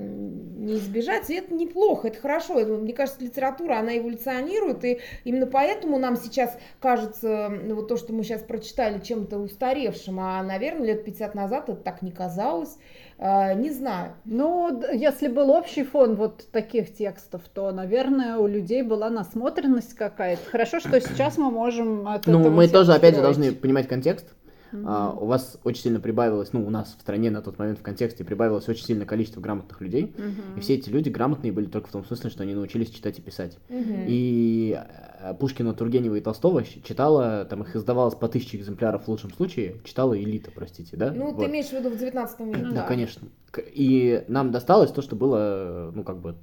не 0.59 0.77
избежать, 0.77 1.31
и 1.31 1.35
это 1.35 1.55
неплохо, 1.55 2.09
это 2.09 2.19
хорошо. 2.21 2.59
Это, 2.59 2.73
Мне 2.73 2.93
кажется, 2.93 3.23
литература, 3.23 3.79
она 3.79 3.97
эволюционирует, 3.97 4.85
и 4.85 4.99
именно 5.25 5.47
поэтому 5.47 5.99
нам 5.99 6.17
сейчас 6.17 6.57
кажется, 6.81 7.49
ну, 7.65 7.77
вот 7.77 7.89
то, 7.89 7.97
что 7.97 8.13
мы 8.13 8.25
сейчас 8.25 8.43
прочитали, 8.43 9.01
чем-то 9.01 9.39
устаревшим, 9.39 10.19
а, 10.21 10.43
наверное, 10.43 10.89
лет 10.89 11.05
50 11.05 11.35
назад 11.35 11.69
это 11.69 11.81
так 11.81 12.03
не 12.03 12.11
казалось. 12.11 12.77
А, 13.21 13.55
Не 13.55 13.71
знаю. 13.71 14.13
Ну, 14.25 14.81
если 14.93 15.27
был 15.27 15.51
общий 15.51 15.83
фон 15.83 16.15
вот 16.15 16.47
таких 16.53 16.95
текстов, 16.95 17.43
то, 17.53 17.73
наверное, 17.73 18.37
у 18.37 18.47
людей 18.47 18.83
была 18.83 19.11
насмотренность 19.11 19.95
какая-то. 19.95 20.43
Хорошо, 20.51 20.79
что 20.79 21.01
сейчас 21.01 21.37
мы 21.37 21.51
можем 21.51 22.07
от 22.07 22.27
Ну, 22.27 22.41
этого 22.41 22.53
мы 22.53 22.69
тоже, 22.69 22.93
опять 22.93 23.17
же, 23.17 23.23
должны 23.23 23.53
понимать 23.53 23.89
контекст. 23.89 24.27
Мгм. 24.73 24.85
А, 24.87 25.13
у 25.13 25.27
вас 25.27 25.59
очень 25.65 25.83
сильно 25.83 26.01
прибавилось, 26.01 26.53
ну, 26.53 26.67
у 26.67 26.71
нас 26.71 26.95
в 26.97 27.01
стране 27.01 27.31
на 27.31 27.41
тот 27.43 27.59
момент 27.59 27.79
в 27.79 27.83
контексте 27.83 28.25
прибавилось 28.25 28.69
очень 28.69 28.85
сильное 28.85 29.07
количество 29.07 29.41
грамотных 29.41 29.81
людей. 29.81 30.15
Мгм. 30.17 30.59
И 30.59 30.61
все 30.61 30.75
эти 30.75 30.91
люди 30.91 31.09
грамотные 31.09 31.53
были 31.53 31.67
только 31.67 31.89
в 31.89 31.93
том 31.93 32.05
смысле, 32.05 32.31
что 32.31 32.43
они 32.43 32.55
научились 32.55 32.91
читать 32.91 33.19
и 33.19 33.23
писать. 33.23 33.59
Мгм. 33.69 34.05
И 34.07 34.79
э, 35.21 35.35
Пушкина, 35.35 35.75
Тургенева 35.75 36.17
и 36.17 36.21
Толстого 36.21 36.63
читала, 36.65 37.45
там 37.49 37.63
их 37.63 37.75
издавалось 37.75 38.15
по 38.15 38.29
тысяче 38.29 38.59
экземпляров 38.59 39.05
в 39.05 39.09
лучшем 39.09 39.33
случае, 39.33 39.77
читала 39.85 40.19
элита, 40.21 40.51
простите, 40.55 40.97
да? 40.97 41.13
Ну, 41.13 41.33
Вот. 41.33 41.39
ты 41.45 41.51
имеешь 41.51 41.67
в 41.69 41.73
виду 41.73 41.91
в 41.91 41.99
19 41.99 42.41
веке. 42.41 42.63
Да, 42.63 42.71
да. 42.71 42.83
конечно. 42.83 43.29
И 43.57 44.25
нам 44.29 44.51
досталось 44.51 44.91
то, 44.91 45.03
что 45.03 45.17
было, 45.17 45.91
ну, 45.95 46.05
как 46.05 46.19
бы, 46.21 46.35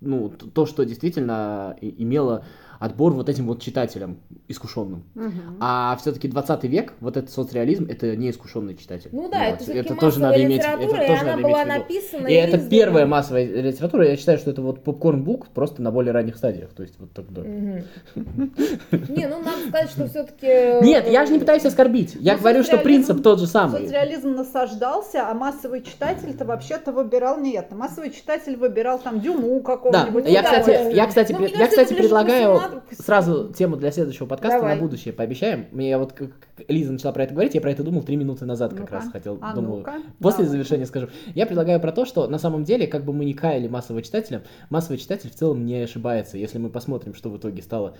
ну, 0.00 0.28
то, 0.28 0.66
что 0.66 0.84
действительно 0.84 1.76
и- 1.80 2.02
имело 2.02 2.44
отбор 2.84 3.12
вот 3.12 3.28
этим 3.28 3.46
вот 3.46 3.62
читателям 3.62 4.18
искушенным. 4.48 5.04
Мгм. 5.14 5.56
А 5.60 5.96
все-таки 6.00 6.28
20 6.28 6.64
век, 6.64 6.92
вот 7.00 7.16
этот 7.16 7.30
соцреализм, 7.30 7.86
это 7.88 8.14
неискушенный 8.16 8.76
читатель. 8.76 9.10
Ну 9.12 9.28
да, 9.30 9.38
Вот. 9.50 9.54
это 9.54 9.62
все-таки 9.64 9.94
тоже 9.94 10.20
надо 10.20 10.42
иметь, 10.42 10.60
это 10.60 10.82
и 10.82 10.86
тоже 10.86 11.02
она 11.20 11.30
надо 11.36 11.42
была 11.42 11.64
иметь 11.64 11.78
написана. 11.78 12.26
И 12.26 12.34
это 12.34 12.56
издана. 12.56 12.70
первая 12.70 13.06
массовая 13.06 13.44
литература, 13.46 14.06
я 14.08 14.16
считаю, 14.16 14.38
что 14.38 14.50
это 14.50 14.62
вот 14.62 14.84
попкорн-бук 14.84 15.48
просто 15.54 15.82
на 15.82 15.90
более 15.90 16.12
ранних 16.12 16.36
стадиях, 16.36 16.70
то 16.70 16.82
есть 16.82 16.94
вот 16.98 17.12
тогда. 17.12 17.42
Не, 17.42 19.26
ну 19.28 19.38
надо 19.38 19.68
сказать, 19.68 19.90
что 19.90 20.08
все-таки... 20.08 20.84
Нет, 20.84 21.08
я 21.10 21.26
же 21.26 21.32
не 21.32 21.38
пытаюсь 21.38 21.64
оскорбить, 21.64 22.16
я 22.20 22.34
Ну, 22.34 22.38
говорю, 22.40 22.62
что 22.64 22.78
принцип 22.78 23.22
тот 23.22 23.40
же 23.40 23.46
самый. 23.46 23.80
Соцреализм 23.82 24.32
насаждался, 24.34 25.28
а 25.28 25.34
массовый 25.34 25.82
читатель-то 25.82 26.44
вообще-то 26.44 26.92
выбирал 26.92 27.38
не 27.38 27.52
это. 27.52 27.74
Массовый 27.74 28.10
читатель 28.10 28.56
выбирал 28.56 28.98
там 28.98 29.20
Дюму 29.20 29.60
Да, 29.60 29.64
какого-нибудь. 29.76 30.28
я, 30.28 30.42
да, 30.42 30.48
кстати, 30.60 30.66
да. 30.66 30.90
я, 30.90 31.06
кстати, 31.06 31.32
Ну, 31.32 31.46
я, 31.46 31.66
кстати, 31.68 31.92
это 31.92 31.94
ближе 31.94 31.94
к 31.94 31.96
предлагаю 32.02 32.52
18 32.54 32.73
сразу 32.98 33.52
тему 33.52 33.76
для 33.76 33.90
следующего 33.90 34.26
подкаста 34.26 34.58
Давай. 34.58 34.74
на 34.76 34.80
будущее 34.82 35.12
пообещаем. 35.14 35.66
Мне 35.72 35.96
вот 35.98 36.12
как 36.12 36.30
Лиза 36.68 36.92
начала 36.92 37.12
про 37.12 37.24
это 37.24 37.32
говорить, 37.34 37.54
я 37.54 37.60
про 37.60 37.70
это 37.70 37.82
думал 37.82 38.02
три 38.02 38.16
минуты 38.16 38.44
назад 38.46 38.70
как 38.72 38.80
Ну-ка. 38.80 38.94
раз 38.94 39.08
хотел, 39.10 39.38
А 39.42 39.54
думаю. 39.54 39.84
После 40.20 40.44
давай. 40.44 40.50
завершения 40.52 40.86
скажу. 40.86 41.08
Я 41.34 41.46
предлагаю 41.46 41.80
про 41.80 41.92
то, 41.92 42.04
что 42.04 42.26
на 42.28 42.38
самом 42.38 42.64
деле, 42.64 42.86
как 42.86 43.04
бы 43.04 43.12
мы 43.12 43.24
не 43.24 43.34
каяли 43.34 43.68
массового 43.68 44.02
читателя, 44.02 44.42
массовый 44.70 44.98
читатель 44.98 45.30
в 45.30 45.34
целом 45.34 45.64
не 45.64 45.76
ошибается. 45.82 46.38
Если 46.38 46.58
мы 46.58 46.70
посмотрим, 46.70 47.14
что 47.14 47.30
в 47.30 47.36
итоге 47.38 47.62
стало 47.62 47.96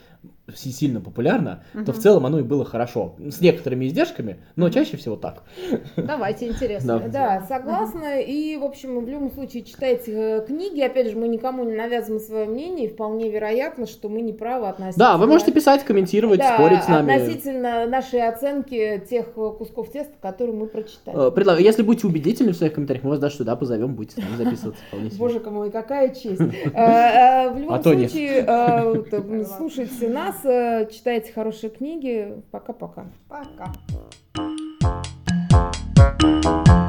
си- 0.55 0.71
сильно 0.71 1.01
популярно, 1.01 1.63
то 1.87 1.93
в 1.93 1.99
целом 1.99 2.27
оно 2.27 2.39
и 2.39 2.43
было 2.43 2.65
хорошо. 2.65 3.17
С 3.19 3.41
некоторыми 3.41 3.87
издержками, 3.87 4.39
но 4.57 4.69
чаще 4.71 4.97
всего 4.97 5.17
так. 5.17 5.43
Давайте, 5.97 6.49
интересно. 6.49 6.99
Да. 7.01 7.09
Да, 7.09 7.47
согласна. 7.49 8.21
И, 8.21 8.57
в 8.57 8.65
общем, 8.65 9.05
в 9.05 9.09
любом 9.09 9.31
случае 9.33 9.63
читайте 9.65 10.13
э, 10.13 10.47
книги. 10.47 10.81
Опять 10.81 11.11
же, 11.11 11.17
мы 11.19 11.29
никому 11.29 11.65
не 11.65 11.75
навязываем 11.75 12.21
свое 12.23 12.47
мнение. 12.47 12.87
И 12.87 12.93
вполне 12.93 13.31
вероятно, 13.31 13.87
что 13.87 14.09
мы 14.09 14.21
не 14.21 14.33
правы 14.33 14.54
права 14.55 14.71
относительно... 14.71 15.07
Да, 15.07 15.17
вы 15.17 15.27
можете 15.27 15.53
писать, 15.53 15.85
комментировать, 15.85 16.39
да, 16.39 16.55
спорить 16.55 16.85
с 16.85 16.89
нами. 16.89 17.15
относительно 17.15 17.87
нашей 17.87 18.27
оценки 18.27 19.05
тех 19.09 19.27
э, 19.37 19.53
кусков 19.59 19.91
теста, 19.91 20.15
которые 20.21 20.57
мы 20.57 20.67
прочитали. 20.67 21.29
Э, 21.29 21.31
Предлаг... 21.31 21.61
Если 21.61 21.83
будете 21.83 22.07
убедительны 22.07 22.53
в 22.53 22.57
своих 22.57 22.75
комментариях, 22.75 23.05
мы 23.05 23.11
вас 23.11 23.19
даже 23.19 23.37
сюда 23.37 23.57
позовем, 23.57 23.95
будете 23.95 24.21
там 24.21 24.37
записываться 24.37 24.83
вполне 24.89 25.11
себе. 25.11 25.19
Боже 25.19 25.41
мой, 25.41 25.71
какая 25.71 26.15
честь. 26.15 26.41
Э, 26.75 27.51
в 27.51 27.59
любом 27.59 27.75
а 27.75 27.83
случае, 27.83 29.47
слушайте 29.57 30.09
нас, 30.09 30.37
читайте 30.93 31.33
хорошие 31.33 31.71
книги. 31.71 32.43
Пока-пока. 32.51 33.07
Пока. 33.29 33.73
-пока. 34.35 34.55
Пока. 36.21 36.84